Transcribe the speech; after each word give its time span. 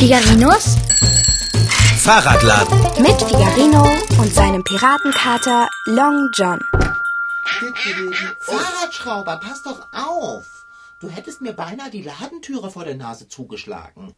Figarinos 0.00 0.78
Fahrradladen. 1.98 3.02
mit 3.02 3.20
Figarino 3.20 3.86
und 4.18 4.32
seinem 4.32 4.64
Piratenkater 4.64 5.68
Long 5.84 6.30
John. 6.32 6.58
Fahrradschrauber, 8.40 9.38
pass 9.44 9.62
doch 9.62 9.86
auf. 9.92 10.46
Du 11.02 11.10
hättest 11.10 11.42
mir 11.42 11.52
beinahe 11.52 11.90
die 11.90 12.00
Ladentüre 12.00 12.70
vor 12.70 12.86
der 12.86 12.94
Nase 12.94 13.28
zugeschlagen. 13.28 14.14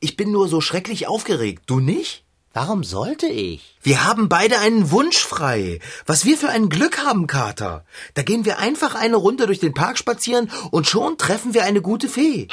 Ich 0.00 0.16
bin 0.16 0.32
nur 0.32 0.48
so 0.48 0.60
schrecklich 0.60 1.08
aufgeregt. 1.08 1.62
Du 1.64 1.80
nicht? 1.80 2.26
Warum 2.52 2.84
sollte 2.84 3.26
ich? 3.26 3.76
Wir 3.82 4.04
haben 4.04 4.30
beide 4.30 4.58
einen 4.60 4.90
Wunsch 4.90 5.18
frei. 5.18 5.78
Was 6.06 6.24
wir 6.24 6.38
für 6.38 6.48
ein 6.48 6.70
Glück 6.70 7.04
haben, 7.04 7.26
Kater. 7.26 7.84
Da 8.14 8.22
gehen 8.22 8.46
wir 8.46 8.58
einfach 8.58 8.94
eine 8.94 9.16
Runde 9.16 9.46
durch 9.46 9.60
den 9.60 9.74
Park 9.74 9.98
spazieren 9.98 10.50
und 10.70 10.86
schon 10.86 11.18
treffen 11.18 11.52
wir 11.52 11.64
eine 11.64 11.82
gute 11.82 12.08
Fee. 12.08 12.48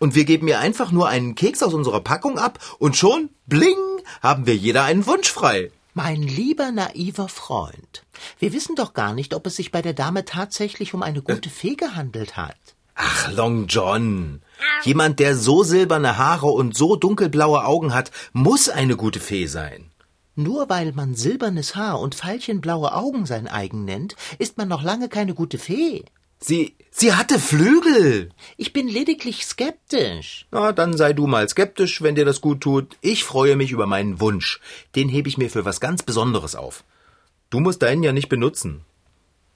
Und 0.00 0.14
wir 0.14 0.24
geben 0.24 0.48
ihr 0.48 0.58
einfach 0.58 0.92
nur 0.92 1.08
einen 1.08 1.34
Keks 1.34 1.62
aus 1.62 1.74
unserer 1.74 2.00
Packung 2.00 2.38
ab 2.38 2.58
und 2.78 2.96
schon, 2.96 3.30
bling, 3.46 3.76
haben 4.22 4.46
wir 4.46 4.56
jeder 4.56 4.84
einen 4.84 5.06
Wunsch 5.06 5.30
frei. 5.30 5.70
Mein 5.94 6.22
lieber 6.22 6.72
naiver 6.72 7.28
Freund, 7.28 8.04
wir 8.38 8.52
wissen 8.52 8.76
doch 8.76 8.92
gar 8.92 9.14
nicht, 9.14 9.32
ob 9.32 9.46
es 9.46 9.56
sich 9.56 9.72
bei 9.72 9.80
der 9.80 9.94
Dame 9.94 10.26
tatsächlich 10.26 10.92
um 10.92 11.02
eine 11.02 11.22
gute 11.22 11.48
Fee 11.48 11.74
gehandelt 11.74 12.36
hat. 12.36 12.56
Ach, 12.94 13.32
Long 13.32 13.66
John. 13.66 14.42
Jemand, 14.84 15.20
der 15.20 15.36
so 15.36 15.62
silberne 15.62 16.18
Haare 16.18 16.46
und 16.46 16.76
so 16.76 16.96
dunkelblaue 16.96 17.64
Augen 17.64 17.94
hat, 17.94 18.10
muss 18.32 18.68
eine 18.68 18.96
gute 18.96 19.20
Fee 19.20 19.46
sein. 19.46 19.90
Nur 20.34 20.68
weil 20.68 20.92
man 20.92 21.14
silbernes 21.14 21.76
Haar 21.76 21.98
und 22.00 22.14
veilchenblaue 22.14 22.94
Augen 22.94 23.24
sein 23.24 23.48
eigen 23.48 23.84
nennt, 23.86 24.16
ist 24.38 24.58
man 24.58 24.68
noch 24.68 24.82
lange 24.82 25.08
keine 25.08 25.32
gute 25.34 25.58
Fee. 25.58 26.04
Sie, 26.38 26.76
sie 26.90 27.14
hatte 27.14 27.38
Flügel. 27.38 28.30
Ich 28.56 28.72
bin 28.72 28.88
lediglich 28.88 29.46
skeptisch. 29.46 30.46
Na, 30.50 30.72
dann 30.72 30.96
sei 30.96 31.12
du 31.12 31.26
mal 31.26 31.48
skeptisch, 31.48 32.02
wenn 32.02 32.14
dir 32.14 32.24
das 32.24 32.40
gut 32.40 32.60
tut. 32.60 32.96
Ich 33.00 33.24
freue 33.24 33.56
mich 33.56 33.70
über 33.70 33.86
meinen 33.86 34.20
Wunsch. 34.20 34.60
Den 34.94 35.08
hebe 35.08 35.28
ich 35.28 35.38
mir 35.38 35.50
für 35.50 35.64
was 35.64 35.80
ganz 35.80 36.02
Besonderes 36.02 36.54
auf. 36.54 36.84
Du 37.50 37.60
musst 37.60 37.82
deinen 37.82 38.02
ja 38.02 38.12
nicht 38.12 38.28
benutzen. 38.28 38.82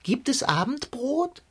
Gibt 0.03 0.29
es 0.29 0.43
Abendbrot? 0.43 1.43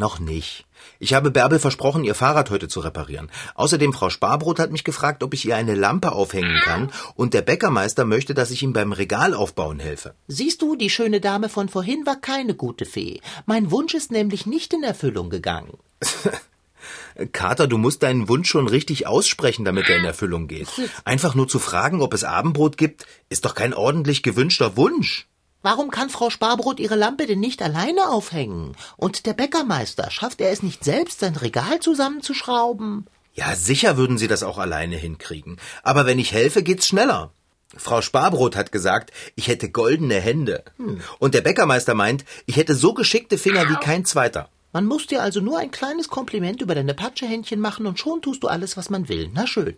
Noch 0.00 0.18
nicht. 0.18 0.64
Ich 0.98 1.12
habe 1.12 1.30
Bärbel 1.30 1.58
versprochen, 1.58 2.04
ihr 2.04 2.14
Fahrrad 2.14 2.48
heute 2.48 2.68
zu 2.68 2.80
reparieren. 2.80 3.30
Außerdem 3.54 3.92
Frau 3.92 4.08
Sparbrot 4.08 4.58
hat 4.58 4.72
mich 4.72 4.82
gefragt, 4.82 5.22
ob 5.22 5.34
ich 5.34 5.44
ihr 5.44 5.56
eine 5.56 5.74
Lampe 5.74 6.12
aufhängen 6.12 6.58
kann, 6.64 6.90
und 7.16 7.34
der 7.34 7.42
Bäckermeister 7.42 8.06
möchte, 8.06 8.32
dass 8.32 8.50
ich 8.50 8.62
ihm 8.62 8.72
beim 8.72 8.92
Regal 8.92 9.34
aufbauen 9.34 9.78
helfe. 9.78 10.14
Siehst 10.26 10.62
du, 10.62 10.74
die 10.74 10.88
schöne 10.88 11.20
Dame 11.20 11.50
von 11.50 11.68
vorhin 11.68 12.06
war 12.06 12.16
keine 12.16 12.54
gute 12.54 12.86
Fee. 12.86 13.20
Mein 13.44 13.70
Wunsch 13.70 13.92
ist 13.92 14.10
nämlich 14.10 14.46
nicht 14.46 14.72
in 14.72 14.84
Erfüllung 14.84 15.28
gegangen. 15.28 15.76
Kater, 17.32 17.66
du 17.66 17.76
musst 17.76 18.02
deinen 18.02 18.26
Wunsch 18.26 18.48
schon 18.48 18.68
richtig 18.68 19.06
aussprechen, 19.06 19.66
damit 19.66 19.90
er 19.90 19.98
in 19.98 20.06
Erfüllung 20.06 20.48
geht. 20.48 20.68
Einfach 21.04 21.34
nur 21.34 21.46
zu 21.46 21.58
fragen, 21.58 22.00
ob 22.00 22.14
es 22.14 22.24
Abendbrot 22.24 22.78
gibt, 22.78 23.04
ist 23.28 23.44
doch 23.44 23.54
kein 23.54 23.74
ordentlich 23.74 24.22
gewünschter 24.22 24.78
Wunsch. 24.78 25.26
Warum 25.62 25.90
kann 25.90 26.08
Frau 26.08 26.30
Sparbrot 26.30 26.80
ihre 26.80 26.96
Lampe 26.96 27.26
denn 27.26 27.40
nicht 27.40 27.60
alleine 27.60 28.08
aufhängen? 28.08 28.76
Und 28.96 29.26
der 29.26 29.34
Bäckermeister, 29.34 30.10
schafft 30.10 30.40
er 30.40 30.50
es 30.50 30.62
nicht 30.62 30.84
selbst, 30.84 31.20
sein 31.20 31.36
Regal 31.36 31.80
zusammenzuschrauben? 31.80 33.06
Ja, 33.34 33.54
sicher 33.54 33.96
würden 33.96 34.16
sie 34.16 34.28
das 34.28 34.42
auch 34.42 34.58
alleine 34.58 34.96
hinkriegen. 34.96 35.58
Aber 35.82 36.06
wenn 36.06 36.18
ich 36.18 36.32
helfe, 36.32 36.62
geht's 36.62 36.88
schneller. 36.88 37.32
Frau 37.76 38.02
Sparbrot 38.02 38.56
hat 38.56 38.72
gesagt, 38.72 39.12
ich 39.36 39.48
hätte 39.48 39.70
goldene 39.70 40.20
Hände. 40.20 40.64
Und 41.18 41.34
der 41.34 41.40
Bäckermeister 41.42 41.94
meint, 41.94 42.24
ich 42.46 42.56
hätte 42.56 42.74
so 42.74 42.94
geschickte 42.94 43.38
Finger 43.38 43.68
wie 43.68 43.76
kein 43.76 44.04
zweiter. 44.04 44.48
Man 44.72 44.86
muss 44.86 45.06
dir 45.06 45.22
also 45.22 45.40
nur 45.40 45.58
ein 45.58 45.70
kleines 45.70 46.08
Kompliment 46.08 46.62
über 46.62 46.74
deine 46.74 46.94
Patschehändchen 46.94 47.60
machen 47.60 47.86
und 47.86 47.98
schon 47.98 48.22
tust 48.22 48.42
du 48.42 48.48
alles, 48.48 48.76
was 48.76 48.88
man 48.90 49.08
will. 49.08 49.30
Na 49.32 49.46
schön. 49.46 49.76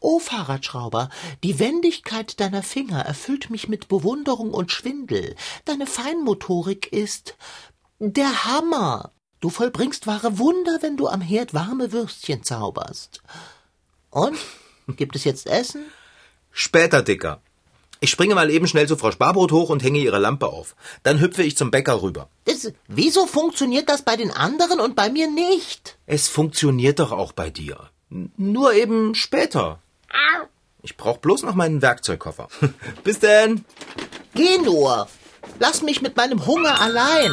O 0.00 0.18
Fahrradschrauber, 0.18 1.08
die 1.42 1.58
Wendigkeit 1.58 2.38
deiner 2.40 2.62
Finger 2.62 3.00
erfüllt 3.00 3.50
mich 3.50 3.68
mit 3.68 3.88
Bewunderung 3.88 4.52
und 4.52 4.70
Schwindel. 4.70 5.34
Deine 5.64 5.86
Feinmotorik 5.86 6.92
ist 6.92 7.36
der 7.98 8.44
Hammer. 8.44 9.12
Du 9.40 9.50
vollbringst 9.50 10.06
wahre 10.06 10.38
Wunder, 10.38 10.78
wenn 10.80 10.96
du 10.96 11.08
am 11.08 11.20
Herd 11.20 11.54
warme 11.54 11.92
Würstchen 11.92 12.42
zauberst. 12.42 13.22
Und? 14.10 14.36
Gibt 14.96 15.16
es 15.16 15.24
jetzt 15.24 15.46
Essen? 15.46 15.84
Später, 16.50 17.02
Dicker. 17.02 17.40
Ich 18.00 18.10
springe 18.10 18.34
mal 18.34 18.50
eben 18.50 18.66
schnell 18.66 18.86
zu 18.86 18.96
Frau 18.96 19.10
Sparbrot 19.10 19.52
hoch 19.52 19.70
und 19.70 19.82
hänge 19.82 19.98
ihre 19.98 20.18
Lampe 20.18 20.48
auf. 20.48 20.76
Dann 21.02 21.20
hüpfe 21.20 21.42
ich 21.42 21.56
zum 21.56 21.70
Bäcker 21.70 22.02
rüber. 22.02 22.28
Das, 22.44 22.70
wieso 22.88 23.26
funktioniert 23.26 23.88
das 23.88 24.02
bei 24.02 24.16
den 24.16 24.30
anderen 24.30 24.80
und 24.80 24.96
bei 24.96 25.10
mir 25.10 25.30
nicht? 25.30 25.98
Es 26.06 26.28
funktioniert 26.28 26.98
doch 26.98 27.12
auch 27.12 27.32
bei 27.32 27.50
dir. 27.50 27.90
Nur 28.08 28.74
eben 28.74 29.14
später. 29.14 29.80
Ich 30.82 30.96
brauch 30.96 31.18
bloß 31.18 31.42
noch 31.42 31.54
meinen 31.54 31.82
Werkzeugkoffer. 31.82 32.48
Bis 33.04 33.18
denn. 33.18 33.64
Geh 34.34 34.58
nur. 34.58 35.08
Lass 35.58 35.82
mich 35.82 36.02
mit 36.02 36.16
meinem 36.16 36.46
Hunger 36.46 36.80
allein. 36.80 37.32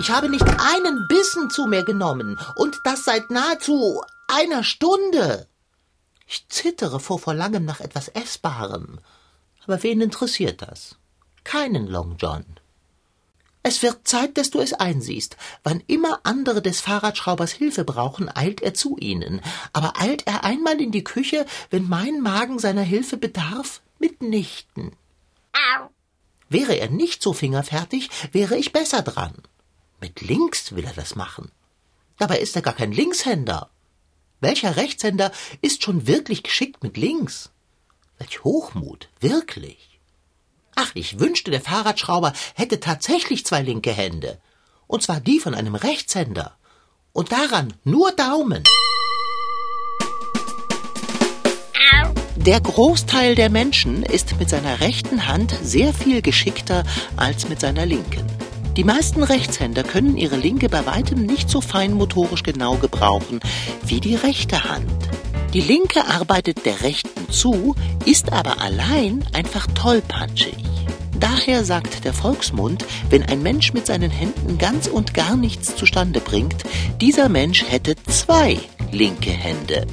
Ich 0.00 0.10
habe 0.10 0.28
nicht 0.28 0.46
einen 0.46 1.06
Bissen 1.08 1.50
zu 1.50 1.66
mir 1.66 1.84
genommen 1.84 2.38
und 2.56 2.78
das 2.84 3.04
seit 3.04 3.30
nahezu 3.30 4.02
einer 4.28 4.62
Stunde. 4.62 5.48
Ich 6.26 6.46
zittere 6.48 7.00
vor 7.00 7.18
Verlangen 7.18 7.64
nach 7.64 7.80
etwas 7.80 8.08
Essbarem. 8.08 9.00
Aber 9.64 9.82
wen 9.82 10.00
interessiert 10.00 10.62
das? 10.62 10.96
Keinen 11.44 11.86
Long 11.86 12.16
John. 12.18 12.44
Es 13.68 13.82
wird 13.82 14.08
Zeit, 14.08 14.38
dass 14.38 14.48
du 14.48 14.60
es 14.60 14.72
einsiehst. 14.72 15.36
Wann 15.62 15.82
immer 15.86 16.20
andere 16.22 16.62
des 16.62 16.80
Fahrradschraubers 16.80 17.52
Hilfe 17.52 17.84
brauchen, 17.84 18.34
eilt 18.34 18.62
er 18.62 18.72
zu 18.72 18.96
ihnen. 18.96 19.42
Aber 19.74 20.00
eilt 20.00 20.26
er 20.26 20.42
einmal 20.42 20.80
in 20.80 20.90
die 20.90 21.04
Küche, 21.04 21.44
wenn 21.68 21.86
mein 21.86 22.22
Magen 22.22 22.58
seiner 22.58 22.80
Hilfe 22.80 23.18
bedarf? 23.18 23.82
Mitnichten. 23.98 24.96
Wäre 26.48 26.76
er 26.76 26.88
nicht 26.88 27.22
so 27.22 27.34
fingerfertig, 27.34 28.08
wäre 28.32 28.56
ich 28.56 28.72
besser 28.72 29.02
dran. 29.02 29.34
Mit 30.00 30.22
links 30.22 30.74
will 30.74 30.86
er 30.86 30.94
das 30.94 31.14
machen. 31.14 31.50
Dabei 32.16 32.38
ist 32.38 32.56
er 32.56 32.62
gar 32.62 32.72
kein 32.72 32.92
Linkshänder. 32.92 33.68
Welcher 34.40 34.76
Rechtshänder 34.76 35.30
ist 35.60 35.82
schon 35.82 36.06
wirklich 36.06 36.42
geschickt 36.42 36.82
mit 36.82 36.96
links? 36.96 37.50
Welch 38.16 38.44
Hochmut, 38.44 39.10
wirklich. 39.20 39.97
Ach, 40.80 40.92
ich 40.94 41.18
wünschte, 41.18 41.50
der 41.50 41.60
Fahrradschrauber 41.60 42.32
hätte 42.54 42.78
tatsächlich 42.78 43.44
zwei 43.44 43.62
linke 43.62 43.90
Hände. 43.90 44.38
Und 44.86 45.02
zwar 45.02 45.18
die 45.18 45.40
von 45.40 45.52
einem 45.52 45.74
Rechtshänder. 45.74 46.56
Und 47.12 47.32
daran 47.32 47.74
nur 47.82 48.12
Daumen. 48.12 48.62
Der 52.36 52.60
Großteil 52.60 53.34
der 53.34 53.50
Menschen 53.50 54.04
ist 54.04 54.38
mit 54.38 54.50
seiner 54.50 54.80
rechten 54.80 55.26
Hand 55.26 55.52
sehr 55.64 55.92
viel 55.92 56.22
geschickter 56.22 56.84
als 57.16 57.48
mit 57.48 57.58
seiner 57.58 57.84
linken. 57.84 58.24
Die 58.76 58.84
meisten 58.84 59.24
Rechtshänder 59.24 59.82
können 59.82 60.16
ihre 60.16 60.36
linke 60.36 60.68
bei 60.68 60.86
weitem 60.86 61.26
nicht 61.26 61.50
so 61.50 61.60
feinmotorisch 61.60 62.44
genau 62.44 62.76
gebrauchen 62.76 63.40
wie 63.82 63.98
die 63.98 64.14
rechte 64.14 64.62
Hand. 64.62 65.17
Die 65.54 65.60
linke 65.62 66.06
arbeitet 66.06 66.66
der 66.66 66.82
rechten 66.82 67.30
zu, 67.30 67.74
ist 68.04 68.32
aber 68.32 68.60
allein 68.60 69.24
einfach 69.32 69.66
tollpatschig. 69.68 70.56
Daher 71.18 71.64
sagt 71.64 72.04
der 72.04 72.12
Volksmund, 72.12 72.84
wenn 73.08 73.22
ein 73.22 73.42
Mensch 73.42 73.72
mit 73.72 73.86
seinen 73.86 74.10
Händen 74.10 74.58
ganz 74.58 74.86
und 74.86 75.14
gar 75.14 75.36
nichts 75.36 75.74
zustande 75.74 76.20
bringt, 76.20 76.64
dieser 77.00 77.30
Mensch 77.30 77.64
hätte 77.66 77.96
zwei 78.06 78.58
linke 78.92 79.30
Hände. 79.30 79.86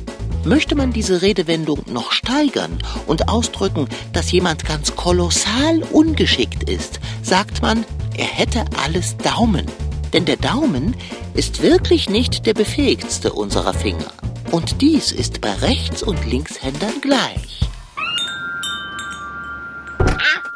Möchte 0.44 0.76
man 0.76 0.92
diese 0.92 1.22
Redewendung 1.22 1.84
noch 1.88 2.12
steigern 2.12 2.78
und 3.08 3.30
ausdrücken, 3.30 3.88
dass 4.12 4.32
jemand 4.32 4.66
ganz 4.66 4.96
kolossal 4.96 5.82
ungeschickt 5.92 6.70
ist, 6.70 7.00
sagt 7.24 7.62
man, 7.62 7.85
er 8.18 8.28
hätte 8.28 8.66
alles 8.84 9.16
Daumen. 9.18 9.66
Denn 10.14 10.26
der 10.26 10.38
Daumen 10.38 10.96
ist 11.34 11.62
wirklich 11.62 12.09
nicht 12.09 12.46
der 12.46 12.53
befähigste 12.53 13.34
unserer 13.34 13.74
Finger. 13.74 14.12
Und 14.55 14.81
dies 14.81 15.11
ist 15.11 15.41
bei 15.41 15.52
Rechts- 15.52 16.02
und 16.02 16.25
Linkshändern 16.25 17.02
gleich. 17.02 17.59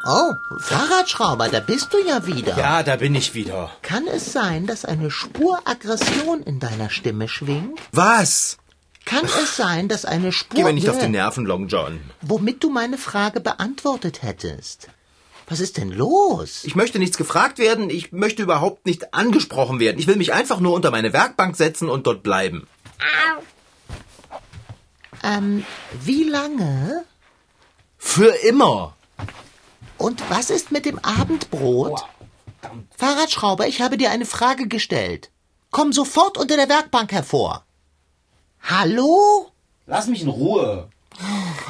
Oh, 0.06 0.32
Fahrradschrauber, 0.58 1.50
da 1.50 1.60
bist 1.60 1.92
du 1.92 1.98
ja 2.08 2.26
wieder. 2.26 2.56
Ja, 2.56 2.82
da 2.82 2.96
bin 2.96 3.14
ich 3.14 3.34
wieder. 3.34 3.70
Kann 3.82 4.06
es 4.06 4.32
sein, 4.32 4.66
dass 4.66 4.86
eine 4.86 5.10
Spur 5.10 5.60
Aggression 5.66 6.42
in 6.42 6.60
deiner 6.60 6.88
Stimme 6.88 7.28
schwingt? 7.28 7.78
Was? 7.92 8.56
Kann 9.04 9.26
es 9.26 9.58
sein, 9.58 9.88
dass 9.88 10.06
eine 10.06 10.32
Spur... 10.32 10.56
Geh 10.56 10.64
mir 10.64 10.72
nicht 10.72 10.88
auf 10.88 10.98
die 10.98 11.08
Nerven, 11.08 11.44
Long 11.44 11.68
John. 11.68 12.00
Womit 12.22 12.64
du 12.64 12.70
meine 12.70 12.96
Frage 12.96 13.40
beantwortet 13.40 14.22
hättest. 14.22 14.88
Was 15.46 15.60
ist 15.60 15.76
denn 15.76 15.92
los? 15.92 16.64
Ich 16.64 16.74
möchte 16.74 16.98
nichts 16.98 17.18
gefragt 17.18 17.58
werden, 17.58 17.90
ich 17.90 18.12
möchte 18.12 18.42
überhaupt 18.42 18.86
nicht 18.86 19.12
angesprochen 19.12 19.78
werden. 19.78 19.98
Ich 19.98 20.06
will 20.06 20.16
mich 20.16 20.32
einfach 20.32 20.58
nur 20.58 20.72
unter 20.72 20.90
meine 20.90 21.12
Werkbank 21.12 21.54
setzen 21.54 21.90
und 21.90 22.06
dort 22.06 22.22
bleiben. 22.22 22.66
Ähm, 25.22 25.64
wie 26.02 26.24
lange? 26.24 27.04
Für 27.98 28.34
immer. 28.44 28.96
Und 29.98 30.22
was 30.30 30.50
ist 30.50 30.72
mit 30.72 30.86
dem 30.86 30.98
Abendbrot? 30.98 32.06
Fahrradschrauber, 32.96 33.66
ich 33.66 33.82
habe 33.82 33.98
dir 33.98 34.10
eine 34.10 34.26
Frage 34.26 34.66
gestellt. 34.66 35.30
Komm 35.70 35.92
sofort 35.92 36.38
unter 36.38 36.56
der 36.56 36.68
Werkbank 36.68 37.12
hervor. 37.12 37.64
Hallo? 38.62 39.50
Lass 39.86 40.06
mich 40.06 40.22
in 40.22 40.28
Ruhe. 40.28 40.88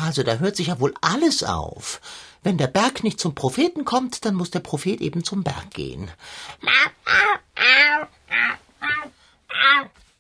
Also 0.01 0.23
da 0.23 0.37
hört 0.37 0.57
sich 0.57 0.69
ja 0.69 0.81
wohl 0.81 0.95
alles 1.01 1.43
auf. 1.43 2.01
Wenn 2.43 2.57
der 2.57 2.69
Berg 2.69 3.05
nicht 3.05 3.21
zum 3.21 3.35
Propheten 3.35 3.85
kommt, 3.85 4.25
dann 4.25 4.35
muss 4.35 4.51
der 4.51 4.61
Prophet 4.61 5.01
eben 5.01 5.25
zum 5.25 5.43
Berg 5.43 5.71
gehen. 5.71 6.11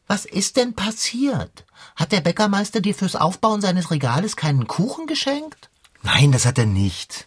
Was 0.06 0.24
ist 0.26 0.56
denn 0.56 0.74
passiert? 0.74 1.64
Hat 1.96 2.12
der 2.12 2.20
Bäckermeister 2.20 2.80
dir 2.80 2.94
fürs 2.94 3.16
Aufbauen 3.16 3.60
seines 3.60 3.90
Regales 3.90 4.36
keinen 4.36 4.66
Kuchen 4.66 5.06
geschenkt? 5.06 5.70
Nein, 6.02 6.32
das 6.32 6.46
hat 6.46 6.58
er 6.58 6.66
nicht. 6.66 7.26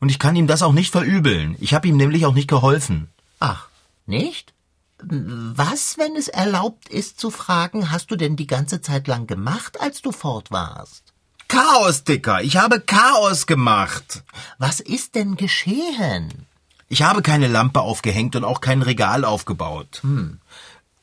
Und 0.00 0.08
ich 0.08 0.18
kann 0.18 0.34
ihm 0.34 0.46
das 0.46 0.62
auch 0.62 0.72
nicht 0.72 0.90
verübeln. 0.90 1.56
Ich 1.60 1.74
habe 1.74 1.86
ihm 1.88 1.96
nämlich 1.96 2.26
auch 2.26 2.34
nicht 2.34 2.48
geholfen. 2.48 3.08
Ach, 3.38 3.68
nicht? 4.06 4.52
Was, 5.04 5.98
wenn 5.98 6.16
es 6.16 6.28
erlaubt 6.28 6.88
ist 6.88 7.18
zu 7.18 7.30
fragen, 7.30 7.90
hast 7.90 8.10
du 8.10 8.16
denn 8.16 8.36
die 8.36 8.46
ganze 8.46 8.80
Zeit 8.80 9.08
lang 9.08 9.26
gemacht, 9.26 9.80
als 9.80 10.02
du 10.02 10.12
fort 10.12 10.50
warst? 10.50 11.12
Chaos, 11.48 12.04
Dicker. 12.04 12.42
Ich 12.42 12.56
habe 12.56 12.80
Chaos 12.80 13.46
gemacht. 13.46 14.22
Was 14.58 14.80
ist 14.80 15.14
denn 15.14 15.36
geschehen? 15.36 16.46
Ich 16.88 17.02
habe 17.02 17.22
keine 17.22 17.48
Lampe 17.48 17.80
aufgehängt 17.80 18.36
und 18.36 18.44
auch 18.44 18.60
kein 18.60 18.82
Regal 18.82 19.24
aufgebaut. 19.24 20.00
Hm. 20.02 20.40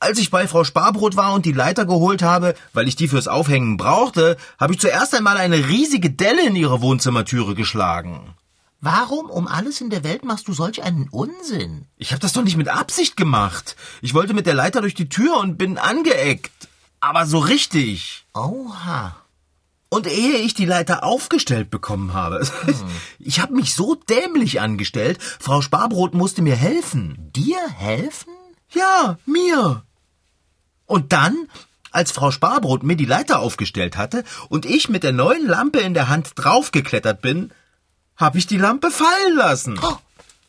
Als 0.02 0.18
ich 0.18 0.32
bei 0.32 0.48
Frau 0.48 0.64
Sparbrot 0.64 1.18
war 1.18 1.34
und 1.34 1.46
die 1.46 1.52
Leiter 1.52 1.86
geholt 1.86 2.22
habe, 2.22 2.56
weil 2.72 2.88
ich 2.88 2.96
die 2.96 3.10
fürs 3.10 3.28
Aufhängen 3.28 3.76
brauchte, 3.76 4.38
habe 4.58 4.74
ich 4.74 4.80
zuerst 4.80 5.14
einmal 5.14 5.36
eine 5.36 5.68
riesige 5.68 6.10
Delle 6.10 6.48
in 6.48 6.56
ihre 6.56 6.82
Wohnzimmertüre 6.82 7.54
geschlagen. 7.54 8.34
Warum 8.80 9.30
um 9.30 9.50
alles 9.50 9.82
in 9.82 9.90
der 9.90 10.06
Welt 10.06 10.24
machst 10.24 10.48
du 10.48 10.54
solch 10.54 10.84
einen 10.84 11.10
Unsinn? 11.10 11.86
Ich 11.98 12.12
habe 12.12 12.22
das 12.22 12.32
doch 12.32 12.44
nicht 12.44 12.56
mit 12.56 12.70
Absicht 12.70 13.18
gemacht. 13.18 13.76
Ich 14.02 14.14
wollte 14.14 14.34
mit 14.34 14.46
der 14.46 14.54
Leiter 14.54 14.80
durch 14.80 14.94
die 14.94 15.10
Tür 15.10 15.38
und 15.38 15.58
bin 15.58 15.78
angeeckt. 15.78 16.70
Aber 17.02 17.26
so 17.26 17.40
richtig. 17.40 18.26
Oha. 18.34 19.18
Und 19.90 20.08
ehe 20.08 20.38
ich 20.38 20.54
die 20.54 20.66
Leiter 20.66 21.04
aufgestellt 21.04 21.70
bekommen 21.70 22.14
habe, 22.14 22.48
hm. 22.66 22.76
ich 23.20 23.42
habe 23.42 23.54
mich 23.54 23.74
so 23.74 23.96
dämlich 23.96 24.62
angestellt, 24.62 25.20
Frau 25.22 25.62
Sparbrot 25.62 26.14
musste 26.14 26.42
mir 26.42 26.56
helfen. 26.56 27.32
Dir 27.36 27.60
helfen? 27.68 28.32
Ja, 28.70 29.18
mir. 29.26 29.84
Und 30.90 31.14
dann, 31.14 31.48
als 31.92 32.12
Frau 32.12 32.32
Sparbrot 32.32 32.82
mir 32.82 32.96
die 32.96 33.06
Leiter 33.06 33.40
aufgestellt 33.40 33.96
hatte 33.96 34.24
und 34.50 34.66
ich 34.66 34.90
mit 34.90 35.04
der 35.04 35.12
neuen 35.12 35.48
Lampe 35.48 35.80
in 35.80 35.94
der 35.94 36.10
Hand 36.10 36.32
draufgeklettert 36.34 37.22
bin, 37.22 37.52
habe 38.18 38.40
ich 38.40 38.48
die 38.48 38.58
Lampe 38.58 38.90
fallen 38.90 39.36
lassen. 39.36 39.80
Oh, 39.84 39.98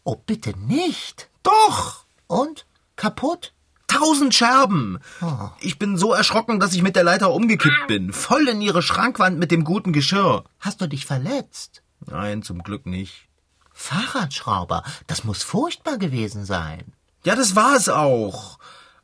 oh, 0.02 0.16
bitte 0.16 0.58
nicht. 0.58 1.28
Doch. 1.42 2.04
Und? 2.26 2.64
Kaputt? 2.96 3.52
Tausend 3.86 4.34
Scherben. 4.34 4.98
Oh. 5.20 5.50
Ich 5.60 5.78
bin 5.78 5.98
so 5.98 6.14
erschrocken, 6.14 6.58
dass 6.58 6.72
ich 6.72 6.80
mit 6.80 6.96
der 6.96 7.04
Leiter 7.04 7.34
umgekippt 7.34 7.86
bin. 7.86 8.14
Voll 8.14 8.48
in 8.48 8.62
ihre 8.62 8.82
Schrankwand 8.82 9.38
mit 9.38 9.50
dem 9.50 9.64
guten 9.64 9.92
Geschirr. 9.92 10.44
Hast 10.58 10.80
du 10.80 10.86
dich 10.86 11.04
verletzt? 11.04 11.82
Nein, 12.06 12.42
zum 12.42 12.62
Glück 12.62 12.86
nicht. 12.86 13.28
Fahrradschrauber, 13.74 14.84
das 15.06 15.24
muss 15.24 15.42
furchtbar 15.42 15.98
gewesen 15.98 16.46
sein. 16.46 16.94
Ja, 17.24 17.36
das 17.36 17.56
war 17.56 17.76
es 17.76 17.90
auch. 17.90 18.58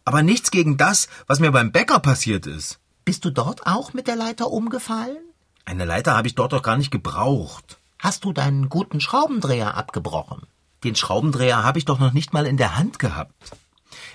Aber 0.06 0.22
nichts 0.22 0.52
gegen 0.52 0.76
das, 0.76 1.08
was 1.26 1.40
mir 1.40 1.50
beim 1.50 1.72
Bäcker 1.72 1.98
passiert 1.98 2.46
ist. 2.46 2.78
Bist 3.04 3.24
du 3.24 3.30
dort 3.30 3.66
auch 3.66 3.92
mit 3.92 4.06
der 4.06 4.14
Leiter 4.14 4.52
umgefallen? 4.52 5.18
Eine 5.64 5.84
Leiter 5.84 6.16
habe 6.16 6.28
ich 6.28 6.36
dort 6.36 6.52
doch 6.52 6.62
gar 6.62 6.76
nicht 6.76 6.92
gebraucht. 6.92 7.78
Hast 7.98 8.24
du 8.24 8.32
deinen 8.32 8.68
guten 8.68 9.00
Schraubendreher 9.00 9.76
abgebrochen? 9.76 10.46
Den 10.84 10.94
Schraubendreher 10.94 11.64
habe 11.64 11.80
ich 11.80 11.86
doch 11.86 11.98
noch 11.98 12.12
nicht 12.12 12.32
mal 12.32 12.46
in 12.46 12.56
der 12.56 12.76
Hand 12.76 13.00
gehabt. 13.00 13.34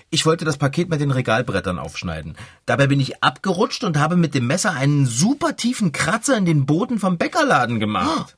Ich 0.09 0.25
wollte 0.25 0.45
das 0.45 0.57
Paket 0.57 0.89
mit 0.89 1.01
den 1.01 1.11
Regalbrettern 1.11 1.77
aufschneiden. 1.77 2.37
Dabei 2.65 2.87
bin 2.87 3.01
ich 3.01 3.21
abgerutscht 3.21 3.83
und 3.83 3.99
habe 3.99 4.15
mit 4.15 4.33
dem 4.33 4.47
Messer 4.47 4.71
einen 4.71 5.05
super 5.05 5.57
tiefen 5.57 5.91
Kratzer 5.91 6.37
in 6.37 6.45
den 6.45 6.65
Boden 6.65 6.99
vom 6.99 7.17
Bäckerladen 7.17 7.81
gemacht. 7.81 8.37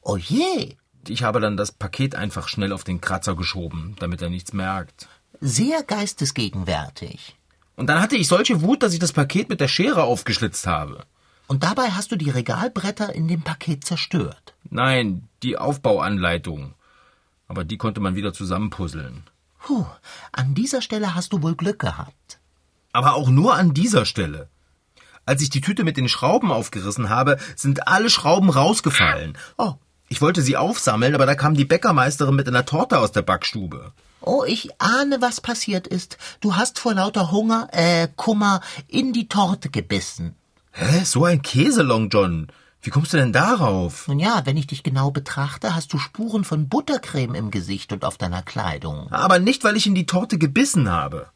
Oh, 0.00 0.12
oh 0.12 0.16
je. 0.16 0.76
Ich 1.06 1.22
habe 1.22 1.40
dann 1.40 1.58
das 1.58 1.70
Paket 1.70 2.14
einfach 2.14 2.48
schnell 2.48 2.72
auf 2.72 2.84
den 2.84 3.02
Kratzer 3.02 3.36
geschoben, 3.36 3.94
damit 3.98 4.22
er 4.22 4.30
nichts 4.30 4.54
merkt. 4.54 5.06
Sehr 5.46 5.82
geistesgegenwärtig. 5.82 7.36
Und 7.76 7.88
dann 7.88 8.00
hatte 8.00 8.16
ich 8.16 8.28
solche 8.28 8.62
Wut, 8.62 8.82
dass 8.82 8.94
ich 8.94 8.98
das 8.98 9.12
Paket 9.12 9.50
mit 9.50 9.60
der 9.60 9.68
Schere 9.68 10.04
aufgeschlitzt 10.04 10.66
habe. 10.66 11.04
Und 11.48 11.64
dabei 11.64 11.90
hast 11.90 12.10
du 12.10 12.16
die 12.16 12.30
Regalbretter 12.30 13.14
in 13.14 13.28
dem 13.28 13.42
Paket 13.42 13.84
zerstört. 13.84 14.54
Nein, 14.70 15.28
die 15.42 15.58
Aufbauanleitung. 15.58 16.72
Aber 17.46 17.64
die 17.64 17.76
konnte 17.76 18.00
man 18.00 18.14
wieder 18.14 18.32
zusammenpuzzeln. 18.32 19.24
Puh, 19.58 19.84
an 20.32 20.54
dieser 20.54 20.80
Stelle 20.80 21.14
hast 21.14 21.34
du 21.34 21.42
wohl 21.42 21.56
Glück 21.56 21.78
gehabt. 21.78 22.38
Aber 22.92 23.12
auch 23.12 23.28
nur 23.28 23.54
an 23.54 23.74
dieser 23.74 24.06
Stelle. 24.06 24.48
Als 25.26 25.42
ich 25.42 25.50
die 25.50 25.60
Tüte 25.60 25.84
mit 25.84 25.98
den 25.98 26.08
Schrauben 26.08 26.50
aufgerissen 26.50 27.10
habe, 27.10 27.36
sind 27.54 27.86
alle 27.86 28.08
Schrauben 28.08 28.48
rausgefallen. 28.48 29.36
Oh, 29.58 29.74
ich 30.08 30.20
wollte 30.20 30.42
sie 30.42 30.56
aufsammeln, 30.56 31.14
aber 31.14 31.26
da 31.26 31.34
kam 31.34 31.54
die 31.54 31.64
Bäckermeisterin 31.64 32.36
mit 32.36 32.48
einer 32.48 32.64
Torte 32.64 32.98
aus 32.98 33.12
der 33.12 33.22
Backstube. 33.22 33.92
Oh, 34.20 34.44
ich 34.46 34.80
ahne, 34.80 35.20
was 35.20 35.40
passiert 35.40 35.86
ist. 35.86 36.16
Du 36.40 36.56
hast 36.56 36.78
vor 36.78 36.94
lauter 36.94 37.30
Hunger, 37.30 37.68
äh, 37.72 38.08
Kummer 38.16 38.60
in 38.88 39.12
die 39.12 39.28
Torte 39.28 39.68
gebissen. 39.68 40.34
Hä? 40.72 41.04
So 41.04 41.24
ein 41.24 41.42
Käselong, 41.42 42.08
John. 42.08 42.48
Wie 42.80 42.90
kommst 42.90 43.12
du 43.12 43.16
denn 43.16 43.32
darauf? 43.32 44.08
Nun 44.08 44.18
ja, 44.18 44.42
wenn 44.44 44.56
ich 44.56 44.66
dich 44.66 44.82
genau 44.82 45.10
betrachte, 45.10 45.74
hast 45.74 45.92
du 45.92 45.98
Spuren 45.98 46.44
von 46.44 46.68
Buttercreme 46.68 47.34
im 47.34 47.50
Gesicht 47.50 47.92
und 47.92 48.04
auf 48.04 48.18
deiner 48.18 48.42
Kleidung. 48.42 49.10
Aber 49.10 49.38
nicht, 49.38 49.64
weil 49.64 49.76
ich 49.76 49.86
in 49.86 49.94
die 49.94 50.06
Torte 50.06 50.36
gebissen 50.36 50.90
habe. 50.90 51.28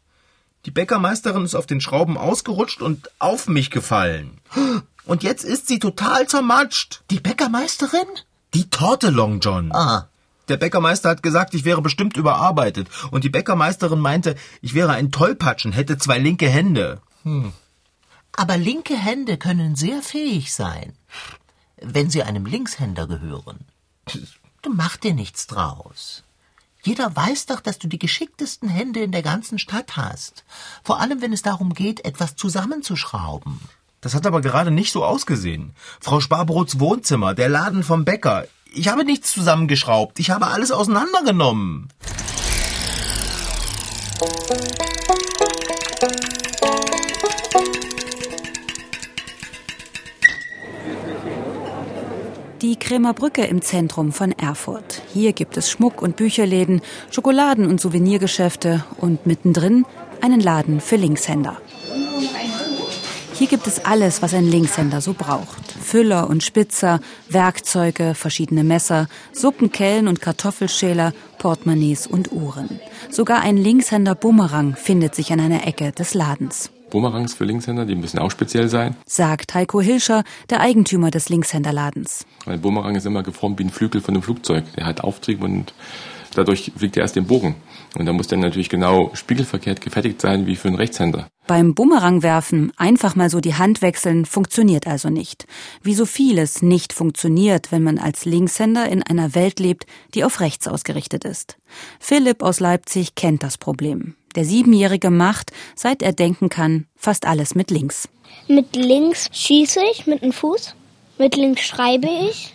Die 0.67 0.71
Bäckermeisterin 0.71 1.45
ist 1.45 1.55
auf 1.55 1.67
den 1.67 1.81
Schrauben 1.81 2.19
ausgerutscht 2.19 2.83
und 2.83 3.11
auf 3.19 3.49
mich 3.49 3.71
gefallen. 3.71 4.39
Und 5.07 5.23
jetzt 5.23 5.43
ist 5.43 5.69
sie 5.69 5.79
total 5.79 6.27
zermatscht. 6.27 7.03
Die 7.11 7.19
Bäckermeisterin? 7.19 8.07
Die 8.55 8.71
Torte, 8.71 9.11
Long 9.11 9.41
John. 9.41 9.73
Ah. 9.73 10.09
Der 10.49 10.57
Bäckermeister 10.57 11.11
hat 11.11 11.23
gesagt, 11.23 11.55
ich 11.55 11.65
wäre 11.65 11.83
bestimmt 11.83 12.17
überarbeitet. 12.17 12.89
Und 13.11 13.25
die 13.25 13.29
Bäckermeisterin 13.29 14.01
meinte, 14.01 14.35
ich 14.63 14.75
wäre 14.75 14.93
ein 14.93 15.13
Tollpatschen, 15.13 15.73
hätte 15.73 15.99
zwei 15.99 16.19
linke 16.19 16.49
Hände. 16.49 17.01
Hm. 17.23 17.53
Aber 18.33 18.57
linke 18.57 18.97
Hände 18.97 19.37
können 19.37 19.77
sehr 19.77 20.01
fähig 20.03 20.55
sein, 20.55 20.95
wenn 21.83 22.09
sie 22.09 22.23
einem 22.23 22.47
Linkshänder 22.47 23.07
gehören. 23.07 23.59
Du 24.63 24.71
mach 24.71 24.97
dir 24.97 25.13
nichts 25.13 25.47
draus. 25.47 26.23
Jeder 26.83 27.15
weiß 27.15 27.47
doch, 27.47 27.61
dass 27.61 27.79
du 27.79 27.89
die 27.89 27.99
geschicktesten 27.99 28.69
Hände 28.69 29.01
in 29.01 29.13
der 29.13 29.23
ganzen 29.23 29.59
Stadt 29.59 29.97
hast. 29.97 30.45
Vor 30.85 31.01
allem, 31.01 31.21
wenn 31.21 31.33
es 31.33 31.43
darum 31.43 31.75
geht, 31.75 32.05
etwas 32.05 32.37
zusammenzuschrauben. 32.37 33.61
Das 34.01 34.15
hat 34.15 34.27
aber 34.27 34.41
gerade 34.41 34.71
nicht 34.71 34.93
so 34.93 35.05
ausgesehen. 35.05 35.73
Frau 36.01 36.21
Sparbrots 36.21 36.79
Wohnzimmer, 36.79 37.35
der 37.35 37.49
Laden 37.49 37.83
vom 37.83 38.05
Bäcker. 38.05 38.45
Ich 38.73 38.89
habe 38.89 39.05
nichts 39.05 39.33
zusammengeschraubt. 39.33 40.21
Ich 40.21 40.31
habe 40.31 40.47
alles 40.49 40.71
auseinandergenommen. 40.71 41.89
Die 52.63 52.77
Krämer 52.77 53.15
Brücke 53.15 53.45
im 53.45 53.63
Zentrum 53.63 54.13
von 54.13 54.33
Erfurt. 54.33 55.03
Hier 55.13 55.33
gibt 55.33 55.57
es 55.57 55.71
Schmuck- 55.71 56.03
und 56.03 56.17
Bücherläden, 56.17 56.83
Schokoladen- 57.11 57.69
und 57.69 57.81
Souvenirgeschäfte 57.81 58.85
und 58.97 59.27
mittendrin 59.27 59.87
einen 60.21 60.41
Laden 60.41 60.81
für 60.81 60.97
Linkshänder. 60.97 61.57
Hier 63.39 63.47
gibt 63.47 63.69
es 63.69 63.85
alles, 63.85 64.21
was 64.21 64.35
ein 64.35 64.51
Linkshänder 64.51 65.01
so 65.01 65.15
braucht. 65.15 65.71
Füller 65.71 66.29
und 66.29 66.43
Spitzer, 66.43 66.99
Werkzeuge, 67.29 68.17
verschiedene 68.17 68.65
Messer, 68.65 69.07
Suppenkellen 69.33 70.09
und 70.09 70.21
Kartoffelschäler, 70.21 71.13
Portemonnaies 71.39 72.09
und 72.09 72.33
Uhren. 72.33 72.81
Sogar 73.11 73.43
ein 73.43 73.57
Linkshänder 73.57 74.17
Bumerang 74.17 74.75
findet 74.75 75.15
sich 75.15 75.33
an 75.33 75.39
einer 75.39 75.69
Ecke 75.69 75.93
des 75.93 76.15
Ladens. 76.15 76.73
Bumerangs 76.91 77.35
für 77.35 77.45
Linkshänder, 77.45 77.87
die 77.87 77.95
müssen 77.95 78.19
auch 78.19 78.33
speziell 78.33 78.69
sein. 78.69 78.97
Sagt 79.07 79.55
Heiko 79.55 79.81
Hilscher, 79.81 80.25
der 80.51 80.61
Eigentümer 80.61 81.13
des 81.13 81.29
Linkshänderladens. 81.29 82.27
Ein 82.45 82.61
Bumerang 82.61 82.97
ist 82.97 83.07
immer 83.07 83.23
geformt 83.23 83.61
wie 83.61 83.65
ein 83.65 83.71
Flügel 83.71 84.01
von 84.01 84.15
einem 84.15 84.25
Flugzeug. 84.25 84.65
Der 84.77 84.85
hat 84.85 85.03
Auftrieb 85.03 85.45
und 85.45 85.75
dadurch 86.35 86.73
fliegt 86.77 86.97
er 86.97 87.03
erst 87.03 87.15
den 87.15 87.29
Bogen. 87.29 87.55
Und 87.99 88.07
da 88.07 88.13
muss 88.13 88.29
dann 88.29 88.41
natürlich 88.41 88.69
genau 88.69 89.11
spiegelverkehrt 89.15 89.81
gefertigt 89.81 90.21
sein 90.21 90.47
wie 90.47 90.55
für 90.55 90.69
einen 90.69 90.77
Rechtshänder. 90.77 91.29
Beim 91.49 91.75
Bumerangwerfen 91.75 92.73
einfach 92.77 93.17
mal 93.17 93.29
so 93.29 93.41
die 93.41 93.55
Hand 93.55 93.83
wechseln 93.83 94.25
funktioniert 94.25 94.87
also 94.87 95.09
nicht. 95.11 95.47
Wie 95.83 95.95
so 95.95 96.07
vieles 96.07 96.63
nicht 96.63 96.93
funktioniert, 96.93 97.73
wenn 97.73 97.83
man 97.83 97.99
als 97.99 98.25
Linkshänder 98.25 98.89
in 98.89 99.03
einer 99.03 99.35
Welt 99.35 99.59
lebt, 99.59 99.87
die 100.15 100.23
auf 100.25 100.41
rechts 100.41 100.69
ausgerichtet 100.69 101.25
ist. 101.25 101.57
Philipp 101.99 102.43
aus 102.43 102.61
Leipzig 102.61 103.17
kennt 103.17 103.43
das 103.43 103.59
Problem. 103.59 104.15
Der 104.37 104.45
Siebenjährige 104.45 105.11
macht, 105.11 105.51
seit 105.75 106.03
er 106.03 106.13
denken 106.13 106.49
kann, 106.51 106.87
fast 106.95 107.27
alles 107.27 107.55
mit 107.55 107.71
links. 107.71 108.09
Mit 108.47 108.77
links 108.77 109.29
schieße 109.33 109.81
ich 109.91 110.07
mit 110.07 110.23
dem 110.23 110.33
Fuß, 110.33 110.75
mit 111.19 111.35
links 111.35 111.63
schreibe 111.63 112.07
ich 112.07 112.55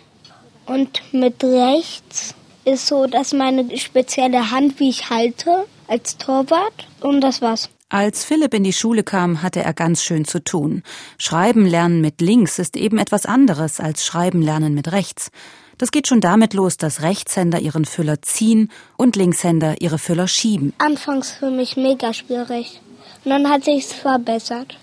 und 0.66 1.02
mit 1.12 1.44
rechts 1.44 2.34
ist 2.64 2.86
so, 2.86 3.06
dass 3.06 3.32
meine 3.32 3.76
spezielle 3.76 4.50
Hand, 4.50 4.80
wie 4.80 4.88
ich 4.88 5.10
halte, 5.10 5.66
als 5.86 6.16
Torwart 6.18 6.88
und 7.00 7.20
das 7.20 7.42
war's. 7.42 7.68
Als 7.90 8.24
Philipp 8.24 8.54
in 8.54 8.64
die 8.64 8.72
Schule 8.72 9.04
kam, 9.04 9.42
hatte 9.42 9.62
er 9.62 9.72
ganz 9.72 10.02
schön 10.02 10.24
zu 10.24 10.42
tun. 10.42 10.82
Schreiben 11.18 11.66
lernen 11.66 12.00
mit 12.00 12.20
links 12.20 12.58
ist 12.58 12.76
eben 12.76 12.98
etwas 12.98 13.26
anderes 13.26 13.78
als 13.78 14.04
Schreiben 14.04 14.42
lernen 14.42 14.74
mit 14.74 14.90
rechts. 14.90 15.30
Das 15.78 15.90
geht 15.90 16.08
schon 16.08 16.20
damit 16.20 16.54
los, 16.54 16.76
dass 16.76 17.02
Rechtshänder 17.02 17.60
ihren 17.60 17.84
Füller 17.84 18.22
ziehen 18.22 18.70
und 18.96 19.16
Linkshänder 19.16 19.80
ihre 19.80 19.98
Füller 19.98 20.28
schieben. 20.28 20.72
Anfangs 20.78 21.32
für 21.32 21.50
mich 21.50 21.76
mega 21.76 22.12
schwierig. 22.14 22.80
Und 23.24 23.30
dann 23.30 23.48
hat 23.50 23.64
sich's 23.64 23.92
verbessert. 23.92 24.78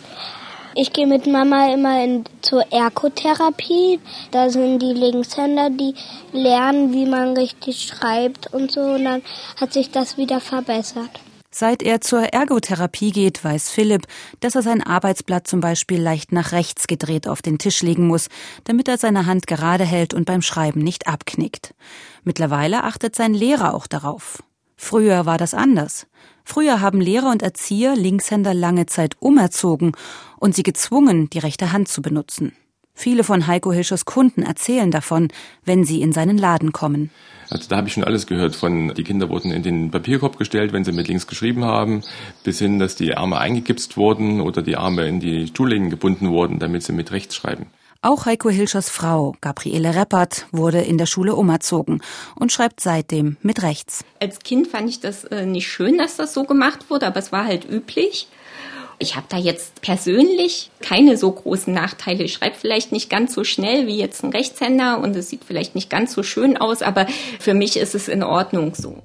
Ich 0.73 0.93
gehe 0.93 1.07
mit 1.07 1.27
Mama 1.27 1.73
immer 1.73 2.03
in, 2.03 2.23
zur 2.41 2.71
Ergotherapie. 2.71 3.99
Da 4.31 4.49
sind 4.49 4.79
die 4.79 4.93
Linkshänder, 4.93 5.69
die 5.69 5.95
lernen, 6.31 6.93
wie 6.93 7.05
man 7.05 7.35
richtig 7.35 7.83
schreibt 7.87 8.53
und 8.53 8.71
so. 8.71 8.81
Und 8.81 9.03
dann 9.03 9.21
hat 9.59 9.73
sich 9.73 9.91
das 9.91 10.17
wieder 10.17 10.39
verbessert. 10.39 11.09
Seit 11.53 11.83
er 11.83 11.99
zur 11.99 12.21
Ergotherapie 12.21 13.11
geht, 13.11 13.43
weiß 13.43 13.69
Philipp, 13.69 14.07
dass 14.39 14.55
er 14.55 14.61
sein 14.61 14.81
Arbeitsblatt 14.81 15.47
zum 15.47 15.59
Beispiel 15.59 16.01
leicht 16.01 16.31
nach 16.31 16.53
rechts 16.53 16.87
gedreht 16.87 17.27
auf 17.27 17.41
den 17.41 17.57
Tisch 17.57 17.81
legen 17.81 18.07
muss, 18.07 18.29
damit 18.63 18.87
er 18.87 18.97
seine 18.97 19.25
Hand 19.25 19.47
gerade 19.47 19.83
hält 19.83 20.13
und 20.13 20.23
beim 20.23 20.41
Schreiben 20.41 20.79
nicht 20.79 21.07
abknickt. 21.07 21.73
Mittlerweile 22.23 22.85
achtet 22.85 23.15
sein 23.17 23.33
Lehrer 23.33 23.73
auch 23.73 23.87
darauf. 23.87 24.41
Früher 24.77 25.25
war 25.25 25.37
das 25.37 25.53
anders. 25.53 26.07
Früher 26.45 26.79
haben 26.79 27.01
Lehrer 27.01 27.29
und 27.29 27.43
Erzieher 27.43 27.95
Linkshänder 27.95 28.53
lange 28.53 28.85
Zeit 28.85 29.15
umerzogen 29.19 29.91
und 30.41 30.55
sie 30.55 30.63
gezwungen, 30.63 31.29
die 31.29 31.39
rechte 31.39 31.71
Hand 31.71 31.87
zu 31.87 32.01
benutzen. 32.01 32.53
Viele 32.93 33.23
von 33.23 33.47
Heiko 33.47 33.71
Hilschers 33.71 34.05
Kunden 34.05 34.43
erzählen 34.43 34.91
davon, 34.91 35.29
wenn 35.63 35.85
sie 35.85 36.01
in 36.01 36.11
seinen 36.11 36.37
Laden 36.37 36.73
kommen. 36.73 37.09
Also 37.49 37.69
da 37.69 37.77
habe 37.77 37.87
ich 37.87 37.93
schon 37.93 38.03
alles 38.03 38.27
gehört. 38.27 38.55
Von 38.55 38.93
die 38.95 39.03
Kinder 39.03 39.29
wurden 39.29 39.51
in 39.51 39.63
den 39.63 39.91
Papierkorb 39.91 40.37
gestellt, 40.37 40.73
wenn 40.73 40.83
sie 40.83 40.91
mit 40.91 41.07
links 41.07 41.27
geschrieben 41.27 41.63
haben, 41.63 42.01
bis 42.43 42.59
hin, 42.59 42.79
dass 42.79 42.95
die 42.95 43.15
Arme 43.15 43.37
eingegipst 43.37 43.97
wurden 43.97 44.41
oder 44.41 44.61
die 44.61 44.75
Arme 44.75 45.07
in 45.07 45.19
die 45.19 45.47
Stuhllehnen 45.47 45.89
gebunden 45.89 46.29
wurden, 46.29 46.59
damit 46.59 46.83
sie 46.83 46.93
mit 46.93 47.11
rechts 47.11 47.35
schreiben. 47.35 47.67
Auch 48.01 48.25
Heiko 48.25 48.49
Hilschers 48.49 48.89
Frau, 48.89 49.35
Gabriele 49.41 49.93
Reppert, 49.93 50.47
wurde 50.51 50.81
in 50.81 50.97
der 50.97 51.05
Schule 51.05 51.35
umerzogen 51.35 52.01
und 52.35 52.51
schreibt 52.51 52.79
seitdem 52.79 53.37
mit 53.43 53.61
rechts. 53.61 54.03
Als 54.19 54.39
Kind 54.39 54.67
fand 54.67 54.89
ich 54.89 55.01
das 55.01 55.23
äh, 55.25 55.45
nicht 55.45 55.67
schön, 55.67 55.99
dass 55.99 56.17
das 56.17 56.33
so 56.33 56.45
gemacht 56.45 56.89
wurde, 56.89 57.05
aber 57.05 57.19
es 57.19 57.31
war 57.31 57.45
halt 57.45 57.69
üblich. 57.69 58.27
Ich 59.01 59.15
habe 59.15 59.25
da 59.29 59.37
jetzt 59.37 59.81
persönlich 59.81 60.69
keine 60.79 61.17
so 61.17 61.31
großen 61.31 61.73
Nachteile. 61.73 62.23
Ich 62.23 62.33
schreibe 62.33 62.55
vielleicht 62.55 62.91
nicht 62.91 63.09
ganz 63.09 63.33
so 63.33 63.43
schnell 63.43 63.87
wie 63.87 63.97
jetzt 63.97 64.23
ein 64.23 64.29
Rechtshänder 64.29 64.99
und 65.01 65.15
es 65.15 65.27
sieht 65.27 65.43
vielleicht 65.43 65.73
nicht 65.73 65.89
ganz 65.89 66.13
so 66.13 66.21
schön 66.21 66.55
aus, 66.55 66.83
aber 66.83 67.07
für 67.39 67.55
mich 67.55 67.77
ist 67.77 67.95
es 67.95 68.07
in 68.07 68.21
Ordnung 68.21 68.75
so. 68.75 69.01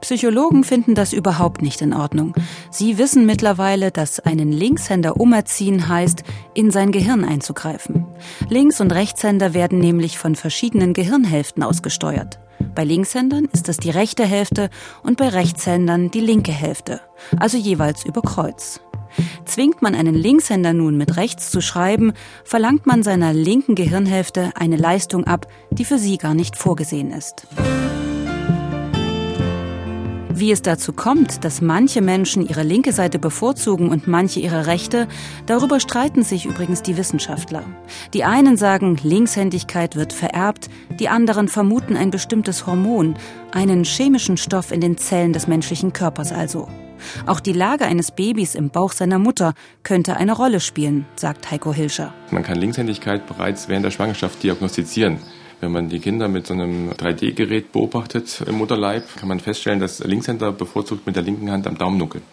Psychologen 0.00 0.64
finden 0.64 0.94
das 0.94 1.12
überhaupt 1.12 1.60
nicht 1.60 1.82
in 1.82 1.92
Ordnung. 1.92 2.34
Sie 2.70 2.96
wissen 2.96 3.26
mittlerweile, 3.26 3.90
dass 3.90 4.20
einen 4.20 4.52
Linkshänder 4.52 5.20
umerziehen 5.20 5.86
heißt, 5.86 6.24
in 6.54 6.70
sein 6.70 6.92
Gehirn 6.92 7.26
einzugreifen. 7.26 8.06
Links- 8.48 8.80
und 8.80 8.90
Rechtshänder 8.90 9.52
werden 9.52 9.78
nämlich 9.78 10.16
von 10.16 10.34
verschiedenen 10.34 10.94
Gehirnhälften 10.94 11.62
ausgesteuert. 11.62 12.40
Bei 12.74 12.84
Linkshändern 12.84 13.48
ist 13.52 13.68
es 13.68 13.76
die 13.76 13.90
rechte 13.90 14.24
Hälfte 14.24 14.70
und 15.02 15.18
bei 15.18 15.28
Rechtshändern 15.28 16.10
die 16.10 16.20
linke 16.20 16.52
Hälfte, 16.52 17.00
also 17.38 17.58
jeweils 17.58 18.04
über 18.04 18.22
Kreuz. 18.22 18.80
Zwingt 19.44 19.82
man 19.82 19.94
einen 19.94 20.14
Linkshänder 20.14 20.72
nun 20.72 20.96
mit 20.96 21.18
rechts 21.18 21.50
zu 21.50 21.60
schreiben, 21.60 22.14
verlangt 22.44 22.86
man 22.86 23.02
seiner 23.02 23.34
linken 23.34 23.74
Gehirnhälfte 23.74 24.52
eine 24.54 24.76
Leistung 24.76 25.24
ab, 25.24 25.46
die 25.70 25.84
für 25.84 25.98
sie 25.98 26.16
gar 26.16 26.32
nicht 26.32 26.56
vorgesehen 26.56 27.10
ist. 27.10 27.46
Wie 30.42 30.50
es 30.50 30.60
dazu 30.60 30.92
kommt, 30.92 31.44
dass 31.44 31.60
manche 31.60 32.02
Menschen 32.02 32.44
ihre 32.44 32.64
linke 32.64 32.90
Seite 32.92 33.20
bevorzugen 33.20 33.90
und 33.90 34.08
manche 34.08 34.40
ihre 34.40 34.66
rechte, 34.66 35.06
darüber 35.46 35.78
streiten 35.78 36.24
sich 36.24 36.46
übrigens 36.46 36.82
die 36.82 36.96
Wissenschaftler. 36.96 37.62
Die 38.12 38.24
einen 38.24 38.56
sagen, 38.56 38.98
Linkshändigkeit 39.04 39.94
wird 39.94 40.12
vererbt, 40.12 40.68
die 40.98 41.08
anderen 41.08 41.46
vermuten 41.46 41.96
ein 41.96 42.10
bestimmtes 42.10 42.66
Hormon, 42.66 43.14
einen 43.52 43.84
chemischen 43.84 44.36
Stoff 44.36 44.72
in 44.72 44.80
den 44.80 44.98
Zellen 44.98 45.32
des 45.32 45.46
menschlichen 45.46 45.92
Körpers 45.92 46.32
also. 46.32 46.66
Auch 47.24 47.38
die 47.38 47.52
Lage 47.52 47.84
eines 47.84 48.10
Babys 48.10 48.56
im 48.56 48.70
Bauch 48.70 48.90
seiner 48.90 49.20
Mutter 49.20 49.54
könnte 49.84 50.16
eine 50.16 50.32
Rolle 50.32 50.58
spielen, 50.58 51.06
sagt 51.14 51.52
Heiko 51.52 51.72
Hilscher. 51.72 52.12
Man 52.32 52.42
kann 52.42 52.58
Linkshändigkeit 52.58 53.28
bereits 53.28 53.68
während 53.68 53.84
der 53.84 53.92
Schwangerschaft 53.92 54.42
diagnostizieren. 54.42 55.18
Wenn 55.62 55.70
man 55.70 55.88
die 55.88 56.00
Kinder 56.00 56.26
mit 56.26 56.48
so 56.48 56.54
einem 56.54 56.90
3D-Gerät 56.90 57.70
beobachtet 57.70 58.42
im 58.48 58.56
Mutterleib, 58.56 59.04
kann 59.14 59.28
man 59.28 59.38
feststellen, 59.38 59.78
dass 59.78 60.00
Linkshänder 60.00 60.50
bevorzugt 60.50 61.06
mit 61.06 61.14
der 61.14 61.22
linken 61.22 61.52
Hand 61.52 61.68
am 61.68 61.78
Daumen 61.78 61.98
nuckeln. 61.98 62.24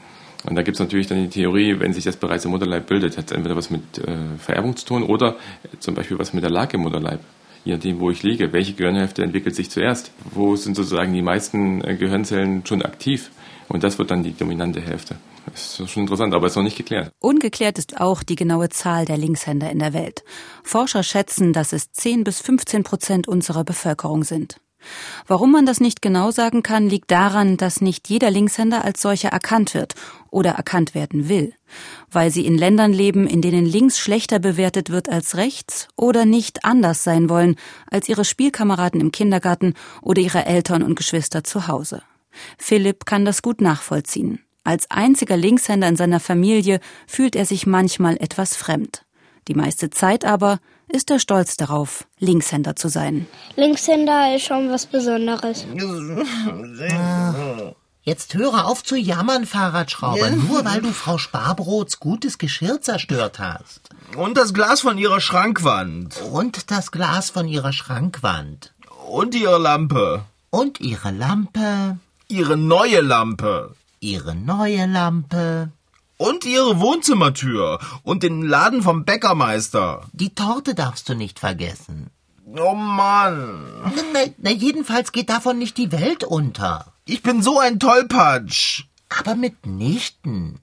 Und 0.45 0.55
da 0.55 0.63
gibt 0.63 0.77
es 0.77 0.79
natürlich 0.79 1.05
dann 1.05 1.21
die 1.21 1.29
Theorie, 1.29 1.79
wenn 1.79 1.93
sich 1.93 2.03
das 2.03 2.15
bereits 2.15 2.45
im 2.45 2.51
Mutterleib 2.51 2.87
bildet, 2.87 3.19
hat 3.19 3.25
es 3.27 3.31
entweder 3.31 3.55
was 3.55 3.69
mit 3.69 3.99
äh, 3.99 4.15
Vererbung 4.39 4.75
zu 4.75 4.83
tun 4.83 5.03
oder 5.03 5.35
zum 5.77 5.93
Beispiel 5.93 6.17
was 6.17 6.33
mit 6.33 6.43
der 6.43 6.49
Lage 6.49 6.77
im 6.77 6.81
Mutterleib. 6.81 7.19
Je 7.65 7.73
nachdem, 7.73 7.99
wo 7.99 8.09
ich 8.09 8.23
liege, 8.23 8.51
welche 8.51 8.73
Gehirnhälfte 8.73 9.21
entwickelt 9.21 9.53
sich 9.53 9.69
zuerst? 9.69 10.11
Wo 10.31 10.55
sind 10.55 10.75
sozusagen 10.75 11.13
die 11.13 11.21
meisten 11.21 11.83
äh, 11.83 11.97
Gehirnzellen 11.97 12.65
schon 12.65 12.81
aktiv? 12.81 13.29
Und 13.67 13.83
das 13.83 13.99
wird 13.99 14.09
dann 14.09 14.23
die 14.23 14.35
dominante 14.35 14.81
Hälfte. 14.81 15.17
Das 15.51 15.79
ist 15.79 15.89
schon 15.89 16.03
interessant, 16.03 16.33
aber 16.33 16.47
ist 16.47 16.55
noch 16.55 16.63
nicht 16.63 16.77
geklärt. 16.77 17.11
Ungeklärt 17.19 17.77
ist 17.77 17.99
auch 17.99 18.23
die 18.23 18.35
genaue 18.35 18.69
Zahl 18.69 19.05
der 19.05 19.17
Linkshänder 19.17 19.69
in 19.69 19.79
der 19.79 19.93
Welt. 19.93 20.23
Forscher 20.63 21.03
schätzen, 21.03 21.53
dass 21.53 21.73
es 21.73 21.91
10 21.91 22.23
bis 22.23 22.39
15 22.39 22.83
Prozent 22.83 23.27
unserer 23.27 23.63
Bevölkerung 23.63 24.23
sind. 24.23 24.59
Warum 25.27 25.51
man 25.51 25.65
das 25.65 25.81
nicht 25.81 26.01
genau 26.01 26.31
sagen 26.31 26.63
kann, 26.63 26.89
liegt 26.89 27.11
daran, 27.11 27.57
dass 27.57 27.81
nicht 27.81 28.09
jeder 28.09 28.31
Linkshänder 28.31 28.85
als 28.85 29.01
solcher 29.01 29.29
erkannt 29.29 29.73
wird 29.73 29.95
oder 30.31 30.51
erkannt 30.51 30.95
werden 30.95 31.27
will, 31.27 31.53
weil 32.09 32.31
sie 32.31 32.45
in 32.45 32.57
Ländern 32.57 32.93
leben, 32.93 33.27
in 33.27 33.41
denen 33.41 33.65
links 33.65 33.99
schlechter 33.99 34.39
bewertet 34.39 34.89
wird 34.89 35.09
als 35.09 35.35
rechts 35.35 35.89
oder 35.95 36.25
nicht 36.25 36.63
anders 36.63 37.03
sein 37.03 37.29
wollen 37.29 37.57
als 37.91 38.07
ihre 38.07 38.25
Spielkameraden 38.25 39.01
im 39.01 39.11
Kindergarten 39.11 39.73
oder 40.01 40.21
ihre 40.21 40.45
Eltern 40.45 40.83
und 40.83 40.95
Geschwister 40.95 41.43
zu 41.43 41.67
Hause. 41.67 42.01
Philipp 42.57 43.05
kann 43.05 43.25
das 43.25 43.41
gut 43.41 43.59
nachvollziehen. 43.59 44.39
Als 44.63 44.89
einziger 44.91 45.37
Linkshänder 45.37 45.87
in 45.87 45.95
seiner 45.95 46.19
Familie 46.19 46.79
fühlt 47.07 47.35
er 47.35 47.45
sich 47.45 47.65
manchmal 47.65 48.17
etwas 48.17 48.55
fremd. 48.55 49.03
Die 49.47 49.55
meiste 49.55 49.89
Zeit 49.89 50.25
aber 50.25 50.59
ist 50.87 51.09
er 51.11 51.19
stolz 51.19 51.55
darauf, 51.57 52.05
Linkshänder 52.19 52.75
zu 52.75 52.87
sein. 52.87 53.27
Linkshänder 53.55 54.35
ist 54.35 54.45
schon 54.45 54.69
was 54.69 54.85
Besonderes. 54.85 55.65
Jetzt 58.03 58.33
höre 58.33 58.65
auf 58.65 58.83
zu 58.83 58.95
jammern, 58.95 59.45
Fahrradschrauber, 59.45 60.31
nur 60.31 60.65
weil 60.65 60.81
du 60.81 60.91
Frau 60.91 61.17
Sparbrots 61.17 61.99
gutes 61.99 62.37
Geschirr 62.37 62.81
zerstört 62.81 63.39
hast. 63.39 63.81
Und 64.17 64.37
das 64.37 64.53
Glas 64.53 64.81
von 64.81 64.97
ihrer 64.97 65.21
Schrankwand. 65.21 66.19
Und 66.31 66.71
das 66.71 66.91
Glas 66.91 67.29
von 67.29 67.47
ihrer 67.47 67.73
Schrankwand. 67.73 68.73
Und 69.07 69.35
ihre 69.35 69.59
Lampe. 69.59 70.23
Und 70.49 70.79
ihre 70.79 71.11
Lampe. 71.11 71.97
Ihre 72.27 72.57
neue 72.57 73.01
Lampe. 73.01 73.75
Ihre 73.99 74.35
neue 74.35 74.85
Lampe. 74.85 75.71
Und 76.17 76.45
ihre 76.45 76.79
Wohnzimmertür. 76.79 77.79
Und 78.03 78.23
den 78.23 78.41
Laden 78.41 78.81
vom 78.81 79.05
Bäckermeister. 79.05 80.05
Die 80.13 80.33
Torte 80.33 80.75
darfst 80.75 81.09
du 81.09 81.15
nicht 81.15 81.39
vergessen. 81.39 82.09
Oh 82.45 82.73
Mann. 82.73 83.65
Na, 84.13 84.19
na, 84.37 84.51
jedenfalls 84.51 85.11
geht 85.11 85.29
davon 85.29 85.59
nicht 85.59 85.77
die 85.77 85.91
Welt 85.91 86.23
unter. 86.23 86.93
Ich 87.05 87.21
bin 87.23 87.41
so 87.41 87.59
ein 87.59 87.79
Tollpatsch. 87.79 88.83
Aber 89.09 89.35
mitnichten. 89.35 90.59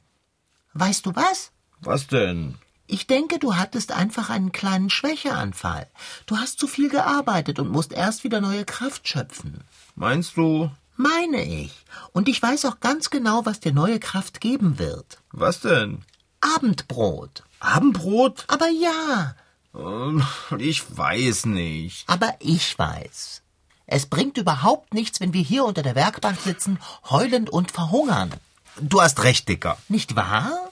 Weißt 0.74 1.06
du 1.06 1.14
was? 1.14 1.52
Was 1.80 2.06
denn? 2.06 2.56
Ich 2.86 3.06
denke, 3.06 3.38
du 3.38 3.56
hattest 3.56 3.92
einfach 3.92 4.30
einen 4.30 4.52
kleinen 4.52 4.90
Schwächeanfall. 4.90 5.88
Du 6.26 6.36
hast 6.36 6.58
zu 6.58 6.66
viel 6.66 6.88
gearbeitet 6.88 7.58
und 7.58 7.70
musst 7.70 7.92
erst 7.92 8.24
wieder 8.24 8.40
neue 8.40 8.64
Kraft 8.64 9.08
schöpfen. 9.08 9.64
Meinst 9.94 10.36
du? 10.36 10.70
Meine 10.96 11.42
ich. 11.44 11.72
Und 12.12 12.28
ich 12.28 12.40
weiß 12.42 12.64
auch 12.64 12.80
ganz 12.80 13.10
genau, 13.10 13.44
was 13.44 13.60
dir 13.60 13.72
neue 13.72 14.00
Kraft 14.00 14.40
geben 14.40 14.78
wird. 14.78 15.18
Was 15.32 15.60
denn? 15.60 16.04
Abendbrot. 16.40 17.42
Abendbrot? 17.60 18.44
Aber 18.48 18.68
ja. 18.68 19.34
Ähm, 19.74 20.22
Ich 20.58 20.96
weiß 20.96 21.46
nicht. 21.46 22.08
Aber 22.08 22.34
ich 22.40 22.78
weiß. 22.78 23.42
Es 23.86 24.06
bringt 24.06 24.36
überhaupt 24.36 24.94
nichts, 24.94 25.20
wenn 25.20 25.32
wir 25.32 25.42
hier 25.42 25.64
unter 25.64 25.82
der 25.82 25.94
Werkbank 25.94 26.40
sitzen, 26.40 26.78
heulend 27.08 27.50
und 27.50 27.70
verhungern. 27.70 28.32
Du 28.80 29.00
hast 29.00 29.22
recht, 29.22 29.48
Dicker. 29.48 29.78
Nicht 29.88 30.16
wahr? 30.16 30.70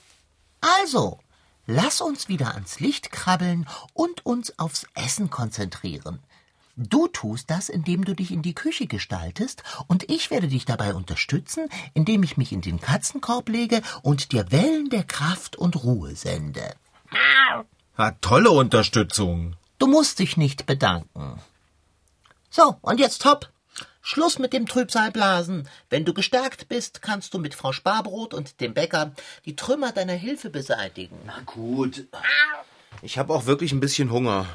Also, 0.81 1.19
lass 1.65 2.01
uns 2.01 2.27
wieder 2.27 2.53
ans 2.55 2.79
Licht 2.79 3.11
krabbeln 3.11 3.67
und 3.93 4.25
uns 4.25 4.59
aufs 4.59 4.85
Essen 4.95 5.29
konzentrieren. 5.29 6.19
Du 6.77 7.07
tust 7.07 7.49
das, 7.49 7.69
indem 7.69 8.03
du 8.03 8.13
dich 8.13 8.31
in 8.31 8.41
die 8.41 8.53
Küche 8.53 8.85
gestaltest, 8.87 9.63
und 9.87 10.09
ich 10.09 10.29
werde 10.29 10.49
dich 10.49 10.65
dabei 10.65 10.93
unterstützen, 10.93 11.69
indem 11.93 12.23
ich 12.23 12.35
mich 12.35 12.51
in 12.51 12.61
den 12.61 12.81
Katzenkorb 12.81 13.47
lege 13.47 13.81
und 14.01 14.33
dir 14.33 14.51
Wellen 14.51 14.89
der 14.89 15.03
Kraft 15.03 15.55
und 15.55 15.83
Ruhe 15.83 16.15
sende. 16.15 16.75
Hat 17.95 18.21
tolle 18.21 18.51
Unterstützung. 18.51 19.55
Du 19.79 19.87
musst 19.87 20.19
dich 20.19 20.35
nicht 20.35 20.65
bedanken. 20.65 21.39
So, 22.49 22.75
und 22.81 22.99
jetzt 22.99 23.23
hopp. 23.23 23.49
Schluss 24.01 24.37
mit 24.37 24.53
dem 24.53 24.67
Trübsalblasen. 24.67 25.67
Wenn 25.89 26.05
du 26.05 26.13
gestärkt 26.13 26.67
bist, 26.67 27.01
kannst 27.01 27.33
du 27.33 27.39
mit 27.39 27.55
Frau 27.55 27.71
Sparbrot 27.71 28.33
und 28.33 28.59
dem 28.61 28.73
Bäcker 28.73 29.13
die 29.45 29.55
Trümmer 29.55 29.93
deiner 29.93 30.13
Hilfe 30.13 30.49
beseitigen. 30.49 31.17
Na 31.25 31.39
gut. 31.45 32.05
Ich 33.01 33.17
habe 33.17 33.33
auch 33.33 33.45
wirklich 33.45 33.71
ein 33.71 33.79
bisschen 33.79 34.11
Hunger. 34.11 34.45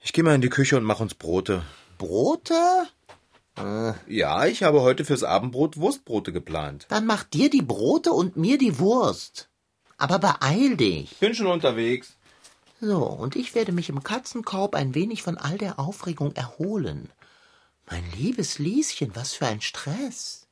Ich 0.00 0.12
gehe 0.12 0.24
mal 0.24 0.34
in 0.34 0.40
die 0.40 0.48
Küche 0.48 0.76
und 0.76 0.84
mach 0.84 1.00
uns 1.00 1.14
Brote. 1.14 1.62
Brote? 1.98 2.86
Ja, 4.06 4.46
ich 4.46 4.62
habe 4.62 4.82
heute 4.82 5.04
fürs 5.04 5.24
Abendbrot 5.24 5.78
Wurstbrote 5.78 6.32
geplant. 6.32 6.86
Dann 6.90 7.06
mach 7.06 7.24
dir 7.24 7.50
die 7.50 7.62
Brote 7.62 8.12
und 8.12 8.36
mir 8.36 8.56
die 8.56 8.78
Wurst. 8.78 9.48
Aber 9.96 10.20
beeil 10.20 10.76
dich. 10.76 11.16
Bin 11.18 11.34
schon 11.34 11.48
unterwegs. 11.48 12.14
So, 12.80 13.04
und 13.04 13.34
ich 13.34 13.56
werde 13.56 13.72
mich 13.72 13.88
im 13.88 14.04
Katzenkorb 14.04 14.76
ein 14.76 14.94
wenig 14.94 15.24
von 15.24 15.36
all 15.36 15.58
der 15.58 15.80
Aufregung 15.80 16.30
erholen. 16.36 17.10
Mein 17.90 18.04
liebes 18.16 18.60
Lieschen, 18.60 19.16
was 19.16 19.32
für 19.32 19.46
ein 19.46 19.60
Stress. 19.60 20.46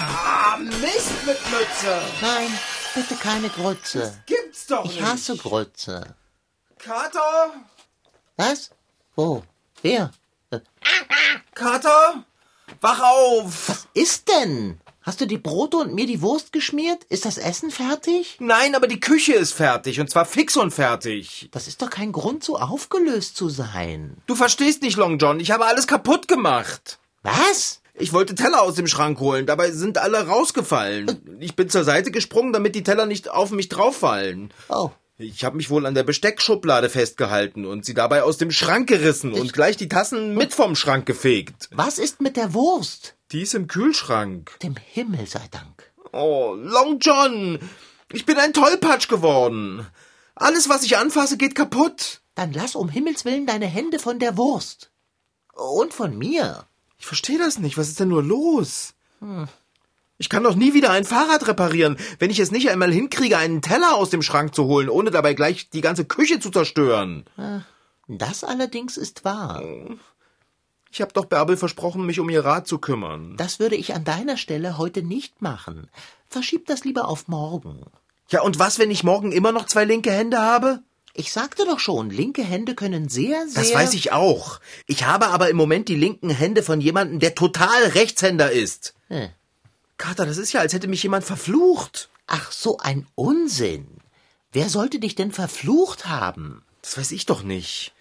Ah, 0.00 0.56
Mist 0.56 1.26
mit 1.26 1.38
Mütze. 1.50 2.00
Nein, 2.22 2.48
bitte 2.94 3.16
keine 3.16 3.50
Grütze. 3.50 4.16
Gibt's 4.52 4.66
doch 4.66 4.84
Ich 4.84 5.00
hasse 5.00 5.34
Grütze. 5.34 6.14
Kater? 6.78 7.54
Was? 8.36 8.68
Wo? 9.16 9.42
Wer? 9.80 10.10
Äh, 10.50 10.60
Kater? 11.54 12.26
Wach 12.82 13.00
auf! 13.00 13.70
Was 13.70 13.88
ist 13.94 14.28
denn? 14.28 14.78
Hast 15.00 15.22
du 15.22 15.26
die 15.26 15.38
Brote 15.38 15.78
und 15.78 15.94
mir 15.94 16.04
die 16.06 16.20
Wurst 16.20 16.52
geschmiert? 16.52 17.04
Ist 17.04 17.24
das 17.24 17.38
Essen 17.38 17.70
fertig? 17.70 18.36
Nein, 18.40 18.74
aber 18.74 18.88
die 18.88 19.00
Küche 19.00 19.32
ist 19.32 19.54
fertig 19.54 20.00
und 20.00 20.10
zwar 20.10 20.26
fix 20.26 20.54
und 20.58 20.70
fertig. 20.70 21.48
Das 21.52 21.66
ist 21.66 21.80
doch 21.80 21.88
kein 21.88 22.12
Grund, 22.12 22.44
so 22.44 22.58
aufgelöst 22.58 23.38
zu 23.38 23.48
sein. 23.48 24.18
Du 24.26 24.34
verstehst 24.34 24.82
nicht, 24.82 24.98
Long 24.98 25.16
John. 25.16 25.40
Ich 25.40 25.50
habe 25.50 25.64
alles 25.64 25.86
kaputt 25.86 26.28
gemacht. 26.28 26.98
Was? 27.22 27.80
Ich 27.94 28.12
wollte 28.12 28.34
Teller 28.34 28.62
aus 28.62 28.74
dem 28.74 28.86
Schrank 28.86 29.20
holen, 29.20 29.46
dabei 29.46 29.70
sind 29.70 29.98
alle 29.98 30.26
rausgefallen. 30.26 31.36
Ich 31.40 31.54
bin 31.56 31.68
zur 31.68 31.84
Seite 31.84 32.10
gesprungen, 32.10 32.52
damit 32.52 32.74
die 32.74 32.82
Teller 32.82 33.06
nicht 33.06 33.28
auf 33.28 33.50
mich 33.50 33.68
drauffallen. 33.68 34.52
Oh, 34.68 34.90
Ich 35.18 35.44
habe 35.44 35.56
mich 35.56 35.68
wohl 35.70 35.84
an 35.86 35.94
der 35.94 36.02
Besteckschublade 36.02 36.88
festgehalten 36.88 37.66
und 37.66 37.84
sie 37.84 37.94
dabei 37.94 38.22
aus 38.22 38.38
dem 38.38 38.50
Schrank 38.50 38.88
gerissen 38.88 39.32
und 39.34 39.52
gleich 39.52 39.76
die 39.76 39.88
Tassen 39.88 40.34
mit 40.34 40.54
vom 40.54 40.74
Schrank 40.74 41.04
gefegt. 41.06 41.68
was 41.70 41.98
ist 41.98 42.20
mit 42.22 42.36
der 42.36 42.54
Wurst? 42.54 43.14
Die 43.30 43.42
ist 43.42 43.54
im 43.54 43.66
Kühlschrank. 43.68 44.52
Dem 44.62 44.74
Himmel 44.76 45.26
sei 45.26 45.46
Dank. 45.50 45.92
Oh, 46.12 46.54
Long 46.58 46.98
John, 46.98 47.58
ich 48.12 48.26
bin 48.26 48.38
ein 48.38 48.52
Tollpatsch 48.52 49.08
geworden. 49.08 49.86
Alles, 50.34 50.68
was 50.68 50.82
ich 50.82 50.96
anfasse, 50.96 51.36
geht 51.36 51.54
kaputt. 51.54 52.20
Dann 52.34 52.52
lass 52.54 52.74
um 52.74 52.88
Himmels 52.88 53.24
willen 53.26 53.46
deine 53.46 53.66
Hände 53.66 53.98
von 53.98 54.18
der 54.18 54.36
Wurst. 54.38 54.90
Und 55.54 55.92
von 55.94 56.16
mir. 56.16 56.66
Ich 57.02 57.06
verstehe 57.08 57.36
das 57.36 57.58
nicht. 57.58 57.76
Was 57.76 57.88
ist 57.88 57.98
denn 57.98 58.10
nur 58.10 58.22
los? 58.22 58.94
Ich 60.18 60.28
kann 60.28 60.44
doch 60.44 60.54
nie 60.54 60.72
wieder 60.72 60.92
ein 60.92 61.04
Fahrrad 61.04 61.48
reparieren, 61.48 61.96
wenn 62.20 62.30
ich 62.30 62.38
es 62.38 62.52
nicht 62.52 62.70
einmal 62.70 62.92
hinkriege, 62.92 63.36
einen 63.36 63.60
Teller 63.60 63.96
aus 63.96 64.10
dem 64.10 64.22
Schrank 64.22 64.54
zu 64.54 64.66
holen, 64.66 64.88
ohne 64.88 65.10
dabei 65.10 65.34
gleich 65.34 65.68
die 65.68 65.80
ganze 65.80 66.04
Küche 66.04 66.38
zu 66.38 66.50
zerstören. 66.50 67.24
Das 68.06 68.44
allerdings 68.44 68.96
ist 68.96 69.24
wahr. 69.24 69.64
Ich 70.92 71.00
habe 71.00 71.12
doch 71.12 71.24
Bärbel 71.24 71.56
versprochen, 71.56 72.06
mich 72.06 72.20
um 72.20 72.30
ihr 72.30 72.44
Rad 72.44 72.68
zu 72.68 72.78
kümmern. 72.78 73.36
Das 73.36 73.58
würde 73.58 73.74
ich 73.74 73.94
an 73.94 74.04
deiner 74.04 74.36
Stelle 74.36 74.78
heute 74.78 75.02
nicht 75.02 75.42
machen. 75.42 75.88
Verschieb 76.28 76.66
das 76.66 76.84
lieber 76.84 77.08
auf 77.08 77.26
morgen. 77.26 77.80
Ja, 78.28 78.42
und 78.42 78.60
was, 78.60 78.78
wenn 78.78 78.92
ich 78.92 79.02
morgen 79.02 79.32
immer 79.32 79.50
noch 79.50 79.66
zwei 79.66 79.84
linke 79.84 80.12
Hände 80.12 80.38
habe? 80.38 80.84
Ich 81.14 81.32
sagte 81.32 81.64
doch 81.66 81.78
schon, 81.78 82.08
linke 82.10 82.42
Hände 82.42 82.74
können 82.74 83.08
sehr, 83.08 83.46
sehr. 83.46 83.62
Das 83.62 83.74
weiß 83.74 83.92
ich 83.94 84.12
auch. 84.12 84.60
Ich 84.86 85.04
habe 85.04 85.28
aber 85.28 85.50
im 85.50 85.56
Moment 85.56 85.88
die 85.88 85.94
linken 85.96 86.30
Hände 86.30 86.62
von 86.62 86.80
jemandem, 86.80 87.20
der 87.20 87.34
total 87.34 87.82
Rechtshänder 87.88 88.50
ist. 88.50 88.94
Hm. 89.08 89.28
Kater, 89.98 90.24
das 90.24 90.38
ist 90.38 90.52
ja, 90.52 90.60
als 90.60 90.72
hätte 90.72 90.88
mich 90.88 91.02
jemand 91.02 91.24
verflucht. 91.24 92.08
Ach, 92.26 92.50
so 92.50 92.78
ein 92.78 93.06
Unsinn. 93.14 93.86
Wer 94.52 94.68
sollte 94.70 95.00
dich 95.00 95.14
denn 95.14 95.32
verflucht 95.32 96.06
haben? 96.06 96.64
Das 96.80 96.96
weiß 96.96 97.12
ich 97.12 97.26
doch 97.26 97.42
nicht. 97.42 97.92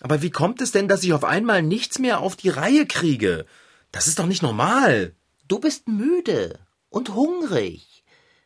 Aber 0.00 0.22
wie 0.22 0.30
kommt 0.30 0.60
es 0.60 0.70
denn, 0.70 0.86
dass 0.86 1.02
ich 1.02 1.12
auf 1.12 1.24
einmal 1.24 1.62
nichts 1.62 1.98
mehr 1.98 2.20
auf 2.20 2.36
die 2.36 2.50
Reihe 2.50 2.86
kriege? 2.86 3.46
Das 3.90 4.06
ist 4.06 4.18
doch 4.20 4.26
nicht 4.26 4.42
normal. 4.42 5.12
Du 5.48 5.58
bist 5.58 5.88
müde 5.88 6.58
und 6.88 7.14
hungrig. 7.14 8.04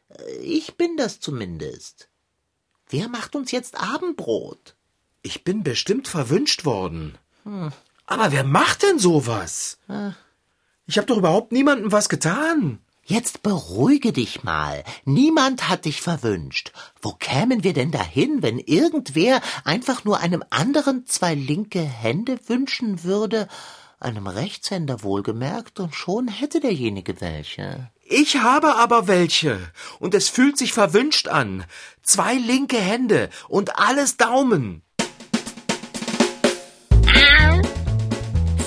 Äh, 0.08 0.36
Ich 0.38 0.76
bin 0.76 0.96
das 0.96 1.20
zumindest. 1.20 2.08
Wer 2.92 3.08
macht 3.08 3.34
uns 3.34 3.50
jetzt 3.52 3.80
Abendbrot? 3.80 4.74
Ich 5.22 5.44
bin 5.44 5.62
bestimmt 5.62 6.08
verwünscht 6.08 6.66
worden. 6.66 7.16
Aber 8.04 8.32
wer 8.32 8.44
macht 8.44 8.82
denn 8.82 8.98
sowas? 8.98 9.78
Ich 10.86 10.98
habe 10.98 11.06
doch 11.06 11.16
überhaupt 11.16 11.52
niemandem 11.52 11.90
was 11.90 12.10
getan. 12.10 12.80
Jetzt 13.02 13.42
beruhige 13.42 14.12
dich 14.12 14.44
mal. 14.44 14.84
Niemand 15.06 15.70
hat 15.70 15.86
dich 15.86 16.02
verwünscht. 16.02 16.72
Wo 17.00 17.12
kämen 17.12 17.64
wir 17.64 17.72
denn 17.72 17.92
dahin, 17.92 18.42
wenn 18.42 18.58
irgendwer 18.58 19.40
einfach 19.64 20.04
nur 20.04 20.20
einem 20.20 20.44
anderen 20.50 21.06
zwei 21.06 21.34
linke 21.34 21.80
Hände 21.80 22.38
wünschen 22.46 23.04
würde? 23.04 23.48
Einem 24.00 24.26
Rechtshänder 24.26 25.02
wohlgemerkt, 25.02 25.80
und 25.80 25.94
schon 25.94 26.28
hätte 26.28 26.60
derjenige 26.60 27.22
welche. 27.22 27.90
Ich 28.14 28.36
habe 28.36 28.76
aber 28.76 29.08
welche. 29.08 29.58
Und 29.98 30.12
es 30.12 30.28
fühlt 30.28 30.58
sich 30.58 30.74
verwünscht 30.74 31.28
an. 31.28 31.64
Zwei 32.02 32.34
linke 32.34 32.76
Hände 32.76 33.30
und 33.48 33.78
alles 33.78 34.18
Daumen. 34.18 34.82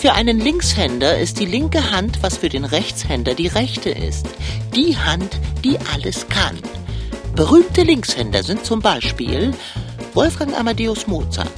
Für 0.01 0.13
einen 0.13 0.39
Linkshänder 0.39 1.19
ist 1.19 1.39
die 1.39 1.45
linke 1.45 1.91
Hand, 1.91 2.23
was 2.23 2.37
für 2.37 2.49
den 2.49 2.65
Rechtshänder 2.65 3.35
die 3.35 3.45
rechte 3.45 3.91
ist. 3.91 4.25
Die 4.75 4.97
Hand, 4.97 5.39
die 5.63 5.77
alles 5.93 6.27
kann. 6.27 6.57
Berühmte 7.35 7.83
Linkshänder 7.83 8.41
sind 8.41 8.65
zum 8.65 8.81
Beispiel 8.81 9.53
Wolfgang 10.15 10.57
Amadeus 10.57 11.05
Mozart, 11.05 11.51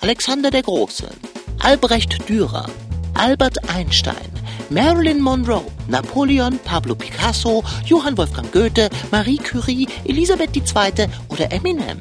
Alexander 0.00 0.50
der 0.50 0.64
Große, 0.64 1.08
Albrecht 1.60 2.28
Dürer, 2.28 2.68
Albert 3.14 3.70
Einstein, 3.70 4.31
Marilyn 4.72 5.20
Monroe, 5.20 5.70
Napoleon, 5.86 6.58
Pablo 6.60 6.94
Picasso, 6.94 7.62
Johann 7.84 8.16
Wolfgang 8.16 8.50
Goethe, 8.52 8.88
Marie 9.10 9.36
Curie, 9.36 9.86
Elisabeth 10.04 10.56
II. 10.56 11.08
oder 11.28 11.52
Eminem. 11.52 12.00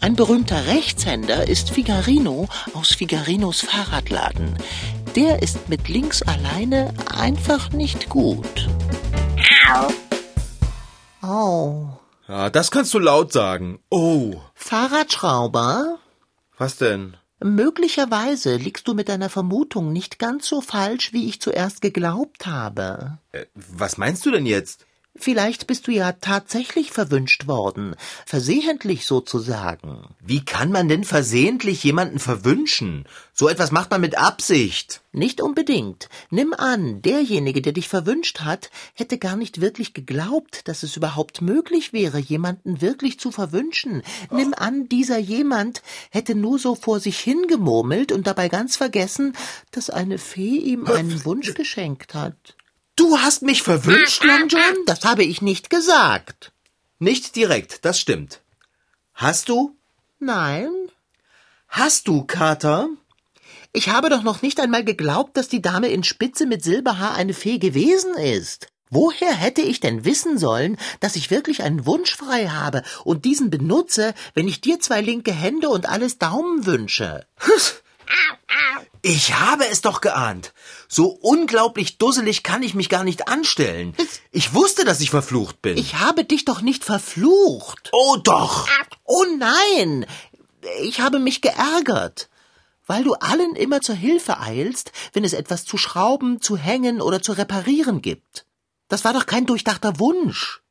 Ein 0.00 0.16
berühmter 0.16 0.66
Rechtshänder 0.66 1.46
ist 1.46 1.68
Figarino 1.68 2.48
aus 2.72 2.94
Figarinos 2.94 3.60
Fahrradladen. 3.60 4.56
Der 5.16 5.42
ist 5.42 5.68
mit 5.68 5.88
links 5.90 6.22
alleine 6.22 6.94
einfach 7.14 7.70
nicht 7.72 8.08
gut. 8.08 8.70
Oh. 11.22 11.88
Ja, 12.26 12.48
das 12.48 12.70
kannst 12.70 12.94
du 12.94 12.98
laut 12.98 13.34
sagen. 13.34 13.80
Oh. 13.90 14.36
Fahrradschrauber? 14.54 15.98
Was 16.56 16.78
denn? 16.78 17.18
Möglicherweise 17.42 18.56
liegst 18.56 18.88
du 18.88 18.94
mit 18.94 19.08
deiner 19.08 19.28
Vermutung 19.28 19.92
nicht 19.92 20.18
ganz 20.18 20.48
so 20.48 20.60
falsch, 20.60 21.12
wie 21.12 21.28
ich 21.28 21.40
zuerst 21.40 21.82
geglaubt 21.82 22.46
habe. 22.46 23.18
Äh, 23.32 23.46
was 23.54 23.98
meinst 23.98 24.24
du 24.24 24.30
denn 24.30 24.46
jetzt? 24.46 24.85
Vielleicht 25.18 25.66
bist 25.66 25.86
du 25.86 25.92
ja 25.92 26.12
tatsächlich 26.12 26.90
verwünscht 26.90 27.46
worden, 27.46 27.94
versehentlich 28.24 29.06
sozusagen. 29.06 30.08
Wie 30.20 30.44
kann 30.44 30.70
man 30.70 30.88
denn 30.88 31.04
versehentlich 31.04 31.84
jemanden 31.84 32.18
verwünschen? 32.18 33.04
So 33.32 33.48
etwas 33.48 33.70
macht 33.70 33.90
man 33.90 34.00
mit 34.00 34.18
Absicht. 34.18 35.02
Nicht 35.12 35.40
unbedingt. 35.40 36.08
Nimm 36.30 36.52
an, 36.52 37.00
derjenige, 37.02 37.62
der 37.62 37.72
dich 37.72 37.88
verwünscht 37.88 38.40
hat, 38.40 38.70
hätte 38.94 39.18
gar 39.18 39.36
nicht 39.36 39.60
wirklich 39.60 39.94
geglaubt, 39.94 40.68
dass 40.68 40.82
es 40.82 40.96
überhaupt 40.96 41.40
möglich 41.40 41.92
wäre, 41.92 42.18
jemanden 42.18 42.80
wirklich 42.80 43.18
zu 43.18 43.30
verwünschen. 43.30 44.02
Nimm 44.30 44.52
an, 44.54 44.88
dieser 44.88 45.18
jemand 45.18 45.82
hätte 46.10 46.34
nur 46.34 46.58
so 46.58 46.74
vor 46.74 47.00
sich 47.00 47.18
hingemurmelt 47.18 48.12
und 48.12 48.26
dabei 48.26 48.48
ganz 48.48 48.76
vergessen, 48.76 49.34
dass 49.70 49.90
eine 49.90 50.18
Fee 50.18 50.56
ihm 50.56 50.86
einen 50.86 51.24
Wunsch 51.24 51.54
geschenkt 51.54 52.14
hat. 52.14 52.55
Du 52.96 53.18
hast 53.18 53.42
mich 53.42 53.62
verwünscht, 53.62 54.24
Long 54.24 54.48
John? 54.48 54.60
Das 54.86 55.04
habe 55.04 55.22
ich 55.22 55.42
nicht 55.42 55.68
gesagt. 55.68 56.52
Nicht 56.98 57.36
direkt, 57.36 57.84
das 57.84 58.00
stimmt. 58.00 58.40
Hast 59.12 59.50
du? 59.50 59.76
Nein. 60.18 60.70
Hast 61.68 62.08
du, 62.08 62.24
Kater? 62.24 62.88
Ich 63.74 63.90
habe 63.90 64.08
doch 64.08 64.22
noch 64.22 64.40
nicht 64.40 64.58
einmal 64.60 64.82
geglaubt, 64.82 65.36
dass 65.36 65.48
die 65.48 65.60
Dame 65.60 65.88
in 65.88 66.04
Spitze 66.04 66.46
mit 66.46 66.64
Silberhaar 66.64 67.14
eine 67.14 67.34
Fee 67.34 67.58
gewesen 67.58 68.14
ist. 68.14 68.68
Woher 68.88 69.34
hätte 69.34 69.60
ich 69.60 69.80
denn 69.80 70.06
wissen 70.06 70.38
sollen, 70.38 70.78
dass 71.00 71.16
ich 71.16 71.30
wirklich 71.30 71.62
einen 71.62 71.84
Wunsch 71.84 72.16
frei 72.16 72.48
habe 72.48 72.82
und 73.04 73.26
diesen 73.26 73.50
benutze, 73.50 74.14
wenn 74.32 74.48
ich 74.48 74.62
dir 74.62 74.80
zwei 74.80 75.02
linke 75.02 75.32
Hände 75.32 75.68
und 75.68 75.86
alles 75.86 76.16
Daumen 76.16 76.64
wünsche? 76.64 77.26
Ich 79.08 79.34
habe 79.34 79.68
es 79.68 79.82
doch 79.82 80.00
geahnt. 80.00 80.52
So 80.88 81.06
unglaublich 81.06 81.96
dusselig 81.96 82.42
kann 82.42 82.64
ich 82.64 82.74
mich 82.74 82.88
gar 82.88 83.04
nicht 83.04 83.28
anstellen. 83.28 83.94
Ich 84.32 84.52
wusste, 84.52 84.84
dass 84.84 85.00
ich 85.00 85.10
verflucht 85.10 85.62
bin. 85.62 85.78
Ich 85.78 85.94
habe 85.94 86.24
dich 86.24 86.44
doch 86.44 86.60
nicht 86.60 86.84
verflucht. 86.84 87.90
oh 87.92 88.16
doch. 88.16 88.68
Oh 89.04 89.24
nein! 89.38 90.06
ich 90.82 91.00
habe 91.00 91.20
mich 91.20 91.40
geärgert, 91.40 92.28
weil 92.88 93.04
du 93.04 93.14
allen 93.14 93.54
immer 93.54 93.80
zur 93.80 93.94
Hilfe 93.94 94.40
eilst, 94.40 94.90
wenn 95.12 95.24
es 95.24 95.34
etwas 95.34 95.64
zu 95.64 95.78
schrauben, 95.78 96.40
zu 96.40 96.56
hängen 96.56 97.00
oder 97.00 97.22
zu 97.22 97.30
reparieren 97.30 98.02
gibt. 98.02 98.44
Das 98.88 99.04
war 99.04 99.12
doch 99.12 99.26
kein 99.26 99.46
durchdachter 99.46 100.00
Wunsch. 100.00 100.62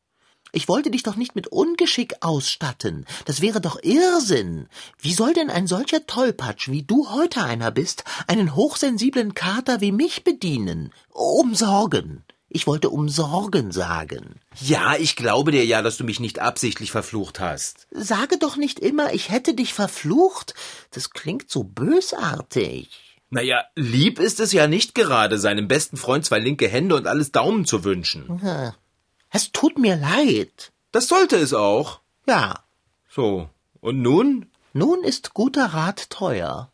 Ich 0.55 0.69
wollte 0.69 0.89
dich 0.89 1.03
doch 1.03 1.17
nicht 1.17 1.35
mit 1.35 1.47
Ungeschick 1.47 2.13
ausstatten. 2.21 3.05
Das 3.25 3.41
wäre 3.41 3.59
doch 3.59 3.77
Irrsinn. 3.83 4.69
Wie 5.01 5.13
soll 5.13 5.33
denn 5.33 5.49
ein 5.49 5.67
solcher 5.67 6.07
Tollpatsch, 6.07 6.69
wie 6.69 6.81
du 6.81 7.09
heute 7.11 7.43
einer 7.43 7.71
bist, 7.71 8.05
einen 8.27 8.55
hochsensiblen 8.55 9.33
Kater 9.33 9.81
wie 9.81 9.91
mich 9.91 10.23
bedienen? 10.23 10.93
Umsorgen. 11.09 12.23
Ich 12.47 12.67
wollte 12.67 12.89
umsorgen 12.89 13.73
sagen. 13.73 14.39
Ja, 14.61 14.95
ich 14.97 15.17
glaube 15.17 15.51
dir 15.51 15.65
ja, 15.65 15.81
dass 15.81 15.97
du 15.97 16.05
mich 16.05 16.21
nicht 16.21 16.39
absichtlich 16.39 16.89
verflucht 16.89 17.41
hast. 17.41 17.85
Sage 17.91 18.37
doch 18.37 18.55
nicht 18.55 18.79
immer, 18.79 19.13
ich 19.13 19.29
hätte 19.29 19.55
dich 19.55 19.73
verflucht. 19.73 20.53
Das 20.91 21.09
klingt 21.09 21.51
so 21.51 21.65
bösartig. 21.65 23.19
Naja, 23.29 23.65
lieb 23.75 24.19
ist 24.19 24.39
es 24.39 24.53
ja 24.53 24.67
nicht 24.67 24.95
gerade, 24.95 25.37
seinem 25.37 25.67
besten 25.67 25.97
Freund 25.97 26.23
zwei 26.23 26.39
linke 26.39 26.69
Hände 26.69 26.95
und 26.95 27.07
alles 27.07 27.33
Daumen 27.33 27.65
zu 27.65 27.83
wünschen. 27.83 28.39
Es 29.35 29.51
tut 29.51 29.77
mir 29.77 29.97
leid. 29.97 30.71
Das 30.93 31.09
sollte 31.09 31.35
es 31.35 31.53
auch. 31.53 31.99
Ja, 32.25 32.63
So. 33.13 33.49
Und 33.81 34.01
nun? 34.01 34.45
nun 34.71 35.03
ist 35.03 35.33
guter 35.33 35.65
Rat 35.73 36.09
teuer. 36.09 36.71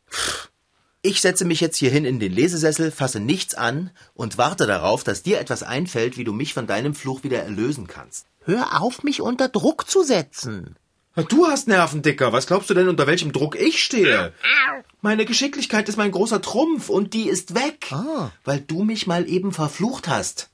Ich 1.02 1.22
setze 1.22 1.44
mich 1.44 1.60
jetzt 1.60 1.78
hierhin 1.78 2.06
in 2.06 2.20
den 2.20 2.32
Lesesessel, 2.32 2.92
fasse 2.92 3.20
nichts 3.20 3.56
an 3.56 3.90
und 4.14 4.38
warte 4.38 4.68
darauf, 4.68 5.04
dass 5.04 5.24
dir 5.24 5.40
etwas 5.40 5.64
einfällt, 5.64 6.18
wie 6.18 6.24
du 6.24 6.34
mich 6.34 6.54
von 6.54 6.68
deinem 6.68 6.94
Fluch 6.94 7.24
wieder 7.24 7.42
erlösen 7.42 7.88
kannst. 7.88 8.28
Hör 8.46 8.80
auf, 8.80 9.02
mich 9.02 9.22
unter 9.22 9.50
Druck 9.50 9.90
zu 9.90 10.04
setzen. 10.04 10.76
Du 11.30 11.48
hast 11.48 11.68
Nerven, 11.68 12.04
Dicker. 12.04 12.32
Was 12.32 12.46
glaubst 12.46 12.70
du 12.70 12.76
denn, 12.76 12.88
unter 12.90 13.08
welchem 13.08 13.32
Druck 13.34 13.56
ich 13.60 13.84
stehe? 13.84 14.34
Meine 15.02 15.26
Geschicklichkeit 15.26 15.90
ist 15.90 15.98
mein 15.98 16.12
großer 16.12 16.44
Trumpf 16.44 16.90
und 16.90 17.16
die 17.16 17.28
ist 17.28 17.56
weg, 17.56 17.88
Ah. 17.92 18.30
weil 18.44 18.62
du 18.62 18.84
mich 18.84 19.08
mal 19.08 19.28
eben 19.28 19.52
verflucht 19.52 20.08
hast. 20.08 20.51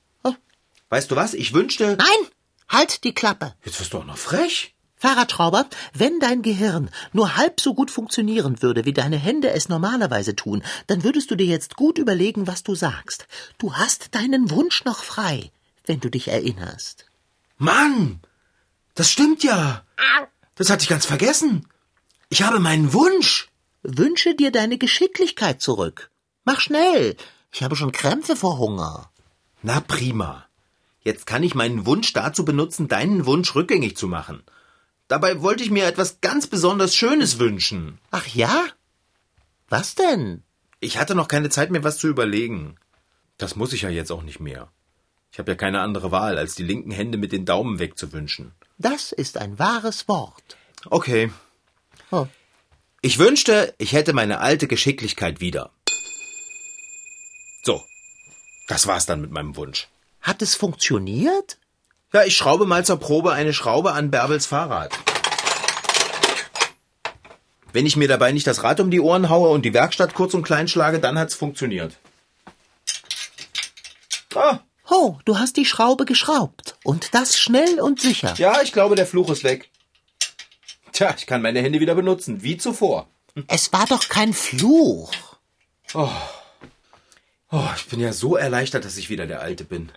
Weißt 0.90 1.10
du 1.10 1.16
was? 1.16 1.34
Ich 1.34 1.52
wünschte... 1.52 1.96
Nein, 1.98 2.30
halt 2.68 3.04
die 3.04 3.14
Klappe. 3.14 3.54
Jetzt 3.64 3.80
wirst 3.80 3.92
du 3.92 3.98
auch 3.98 4.04
noch 4.04 4.18
frech. 4.18 4.74
Fahrradschrauber, 4.96 5.66
wenn 5.94 6.18
dein 6.18 6.42
Gehirn 6.42 6.90
nur 7.12 7.36
halb 7.36 7.60
so 7.60 7.72
gut 7.72 7.90
funktionieren 7.90 8.62
würde, 8.62 8.84
wie 8.84 8.92
deine 8.92 9.16
Hände 9.16 9.50
es 9.50 9.68
normalerweise 9.68 10.34
tun, 10.34 10.64
dann 10.88 11.04
würdest 11.04 11.30
du 11.30 11.36
dir 11.36 11.46
jetzt 11.46 11.76
gut 11.76 11.98
überlegen, 11.98 12.48
was 12.48 12.64
du 12.64 12.74
sagst. 12.74 13.28
Du 13.58 13.74
hast 13.74 14.16
deinen 14.16 14.50
Wunsch 14.50 14.84
noch 14.84 15.04
frei, 15.04 15.52
wenn 15.86 16.00
du 16.00 16.10
dich 16.10 16.28
erinnerst. 16.28 17.06
Mann, 17.58 18.20
das 18.94 19.10
stimmt 19.10 19.44
ja. 19.44 19.84
Das 20.56 20.68
hatte 20.68 20.82
ich 20.82 20.88
ganz 20.88 21.06
vergessen. 21.06 21.68
Ich 22.28 22.42
habe 22.42 22.58
meinen 22.58 22.92
Wunsch. 22.92 23.48
Wünsche 23.82 24.34
dir 24.34 24.50
deine 24.50 24.78
Geschicklichkeit 24.78 25.62
zurück. 25.62 26.10
Mach 26.44 26.60
schnell. 26.60 27.16
Ich 27.52 27.62
habe 27.62 27.76
schon 27.76 27.92
Krämpfe 27.92 28.34
vor 28.34 28.58
Hunger. 28.58 29.12
Na 29.62 29.80
prima. 29.80 30.47
Jetzt 31.02 31.26
kann 31.26 31.42
ich 31.42 31.54
meinen 31.54 31.86
Wunsch 31.86 32.12
dazu 32.12 32.44
benutzen, 32.44 32.88
deinen 32.88 33.26
Wunsch 33.26 33.54
rückgängig 33.54 33.96
zu 33.96 34.08
machen. 34.08 34.42
Dabei 35.06 35.40
wollte 35.40 35.64
ich 35.64 35.70
mir 35.70 35.86
etwas 35.86 36.20
ganz 36.20 36.46
besonders 36.46 36.94
Schönes 36.94 37.38
wünschen. 37.38 37.98
Ach 38.10 38.26
ja? 38.26 38.66
Was 39.68 39.94
denn? 39.94 40.42
Ich 40.80 40.98
hatte 40.98 41.14
noch 41.14 41.28
keine 41.28 41.50
Zeit, 41.50 41.70
mir 41.70 41.82
was 41.82 41.98
zu 41.98 42.08
überlegen. 42.08 42.76
Das 43.38 43.56
muss 43.56 43.72
ich 43.72 43.82
ja 43.82 43.88
jetzt 43.88 44.12
auch 44.12 44.22
nicht 44.22 44.40
mehr. 44.40 44.70
Ich 45.32 45.38
habe 45.38 45.52
ja 45.52 45.56
keine 45.56 45.80
andere 45.80 46.10
Wahl, 46.10 46.38
als 46.38 46.54
die 46.54 46.62
linken 46.62 46.90
Hände 46.90 47.18
mit 47.18 47.32
den 47.32 47.44
Daumen 47.44 47.78
wegzuwünschen. 47.78 48.52
Das 48.78 49.12
ist 49.12 49.38
ein 49.38 49.58
wahres 49.58 50.08
Wort. 50.08 50.56
Okay. 50.86 51.30
Oh. 52.10 52.26
Ich 53.00 53.18
wünschte, 53.18 53.74
ich 53.78 53.92
hätte 53.92 54.12
meine 54.12 54.40
alte 54.40 54.66
Geschicklichkeit 54.66 55.40
wieder. 55.40 55.70
So. 57.62 57.84
Das 58.66 58.86
war's 58.86 59.06
dann 59.06 59.20
mit 59.20 59.30
meinem 59.30 59.56
Wunsch. 59.56 59.88
Hat 60.28 60.42
es 60.42 60.54
funktioniert? 60.54 61.56
Ja, 62.12 62.22
ich 62.24 62.36
schraube 62.36 62.66
mal 62.66 62.84
zur 62.84 62.98
Probe 63.00 63.32
eine 63.32 63.54
Schraube 63.54 63.92
an 63.92 64.10
Bärbels 64.10 64.44
Fahrrad. 64.44 64.92
Wenn 67.72 67.86
ich 67.86 67.96
mir 67.96 68.08
dabei 68.08 68.32
nicht 68.32 68.46
das 68.46 68.62
Rad 68.62 68.80
um 68.80 68.90
die 68.90 69.00
Ohren 69.00 69.30
haue 69.30 69.48
und 69.48 69.62
die 69.64 69.72
Werkstatt 69.72 70.12
kurz 70.12 70.34
und 70.34 70.42
klein 70.42 70.68
schlage, 70.68 71.00
dann 71.00 71.18
hat's 71.18 71.34
funktioniert. 71.34 71.96
Ah, 74.34 74.58
Oh, 74.90 75.16
du 75.26 75.38
hast 75.38 75.56
die 75.56 75.64
Schraube 75.66 76.04
geschraubt. 76.06 76.76
Und 76.82 77.14
das 77.14 77.38
schnell 77.38 77.80
und 77.80 78.00
sicher. 78.00 78.34
ja, 78.38 78.60
ich 78.62 78.72
glaube, 78.72 78.96
der 78.96 79.06
Fluch 79.06 79.28
ist 79.30 79.44
weg. 79.44 79.70
Tja, 80.92 81.14
ich 81.16 81.26
kann 81.26 81.40
meine 81.42 81.60
Hände 81.62 81.80
wieder 81.80 81.94
benutzen, 81.94 82.42
wie 82.42 82.56
zuvor. 82.56 83.06
Es 83.48 83.70
war 83.72 83.86
doch 83.86 84.08
kein 84.08 84.32
Fluch. 84.34 85.10
Oh, 85.94 86.10
ich 87.76 87.86
bin 87.86 88.00
ja 88.00 88.12
so 88.12 88.36
erleichtert, 88.36 88.84
dass 88.84 88.96
ich 88.96 89.10
wieder 89.10 89.26
der 89.26 89.40
Alte 89.40 89.64
bin. 89.64 89.90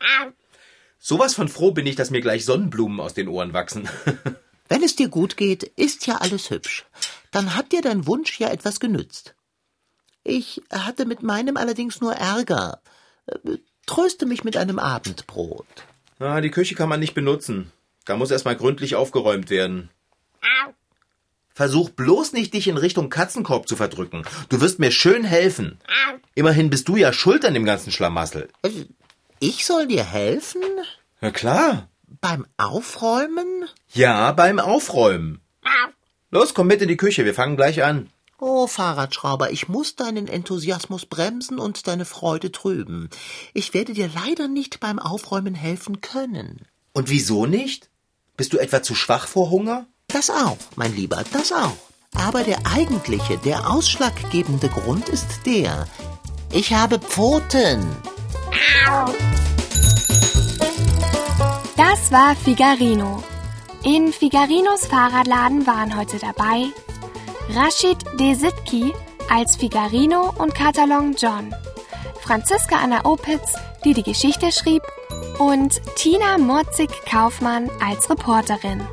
Sowas 0.99 1.33
von 1.33 1.49
froh 1.49 1.71
bin 1.71 1.87
ich, 1.87 1.95
dass 1.95 2.11
mir 2.11 2.21
gleich 2.21 2.45
Sonnenblumen 2.45 2.99
aus 2.99 3.13
den 3.13 3.27
Ohren 3.27 3.53
wachsen. 3.53 3.89
Wenn 4.69 4.83
es 4.83 4.95
dir 4.95 5.09
gut 5.09 5.35
geht, 5.35 5.63
ist 5.63 6.07
ja 6.07 6.17
alles 6.17 6.49
hübsch. 6.49 6.85
Dann 7.31 7.55
hat 7.55 7.71
dir 7.71 7.81
dein 7.81 8.07
Wunsch 8.07 8.39
ja 8.39 8.49
etwas 8.49 8.79
genützt. 8.79 9.35
Ich 10.23 10.61
hatte 10.71 11.05
mit 11.05 11.23
meinem 11.23 11.57
allerdings 11.57 11.99
nur 11.99 12.13
Ärger. 12.13 12.81
Äh, 13.25 13.57
Tröste 13.87 14.25
mich 14.25 14.43
mit 14.43 14.55
einem 14.55 14.79
Abendbrot. 14.79 15.65
Ah, 16.19 16.39
die 16.39 16.51
Küche 16.51 16.75
kann 16.75 16.87
man 16.87 16.99
nicht 16.99 17.15
benutzen. 17.15 17.71
Da 18.05 18.15
muss 18.15 18.31
erstmal 18.31 18.55
gründlich 18.55 18.95
aufgeräumt 18.95 19.49
werden. 19.49 19.89
Versuch 21.61 21.91
bloß 21.91 22.33
nicht, 22.33 22.55
dich 22.55 22.67
in 22.67 22.77
Richtung 22.77 23.11
Katzenkorb 23.11 23.67
zu 23.67 23.75
verdrücken. 23.75 24.23
Du 24.49 24.61
wirst 24.61 24.79
mir 24.79 24.89
schön 24.89 25.23
helfen. 25.23 25.77
Immerhin 26.33 26.71
bist 26.71 26.87
du 26.87 26.95
ja 26.95 27.13
schuld 27.13 27.45
an 27.45 27.53
dem 27.53 27.65
ganzen 27.65 27.91
Schlamassel. 27.91 28.49
Ich 29.39 29.63
soll 29.63 29.85
dir 29.85 30.03
helfen? 30.03 30.63
Na 31.21 31.29
klar. 31.29 31.87
Beim 32.19 32.47
Aufräumen? 32.57 33.69
Ja, 33.93 34.31
beim 34.31 34.57
Aufräumen. 34.57 35.39
Los, 36.31 36.55
komm 36.55 36.65
mit 36.65 36.81
in 36.81 36.87
die 36.87 36.97
Küche, 36.97 37.25
wir 37.25 37.35
fangen 37.35 37.57
gleich 37.57 37.83
an. 37.83 38.09
Oh, 38.39 38.65
Fahrradschrauber, 38.65 39.51
ich 39.51 39.67
muss 39.67 39.95
deinen 39.95 40.27
Enthusiasmus 40.27 41.05
bremsen 41.05 41.59
und 41.59 41.85
deine 41.85 42.05
Freude 42.05 42.51
trüben. 42.51 43.11
Ich 43.53 43.75
werde 43.75 43.93
dir 43.93 44.09
leider 44.15 44.47
nicht 44.47 44.79
beim 44.79 44.97
Aufräumen 44.97 45.53
helfen 45.53 46.01
können. 46.01 46.65
Und 46.93 47.11
wieso 47.11 47.45
nicht? 47.45 47.91
Bist 48.35 48.51
du 48.51 48.57
etwa 48.57 48.81
zu 48.81 48.95
schwach 48.95 49.27
vor 49.27 49.51
Hunger? 49.51 49.85
Das 50.13 50.29
auch, 50.29 50.57
mein 50.75 50.93
Lieber, 50.95 51.23
das 51.31 51.51
auch. 51.51 51.75
Aber 52.15 52.43
der 52.43 52.59
eigentliche, 52.71 53.37
der 53.37 53.69
ausschlaggebende 53.69 54.67
Grund 54.67 55.07
ist 55.09 55.45
der. 55.45 55.87
Ich 56.51 56.73
habe 56.73 56.99
Pfoten. 56.99 57.95
Das 61.77 62.11
war 62.11 62.35
Figarino. 62.35 63.23
In 63.83 64.11
Figarinos 64.11 64.85
Fahrradladen 64.85 65.65
waren 65.65 65.97
heute 65.97 66.19
dabei 66.19 66.67
Rashid 67.53 67.97
Desitki 68.19 68.93
als 69.29 69.55
Figarino 69.55 70.33
und 70.37 70.53
Katalon 70.53 71.15
John, 71.17 71.55
Franziska 72.19 72.75
Anna 72.83 73.05
Opitz, 73.05 73.53
die 73.85 73.93
die 73.93 74.03
Geschichte 74.03 74.51
schrieb, 74.51 74.83
und 75.39 75.81
Tina 75.95 76.37
Morzig-Kaufmann 76.37 77.69
als 77.83 78.09
Reporterin. 78.09 78.85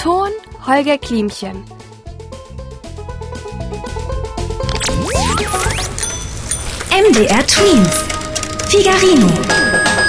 Ton 0.00 0.32
Holger 0.66 0.96
Klimchen. 0.96 1.62
MDR 6.90 7.46
Twins. 7.46 7.94
Figarino. 8.70 9.99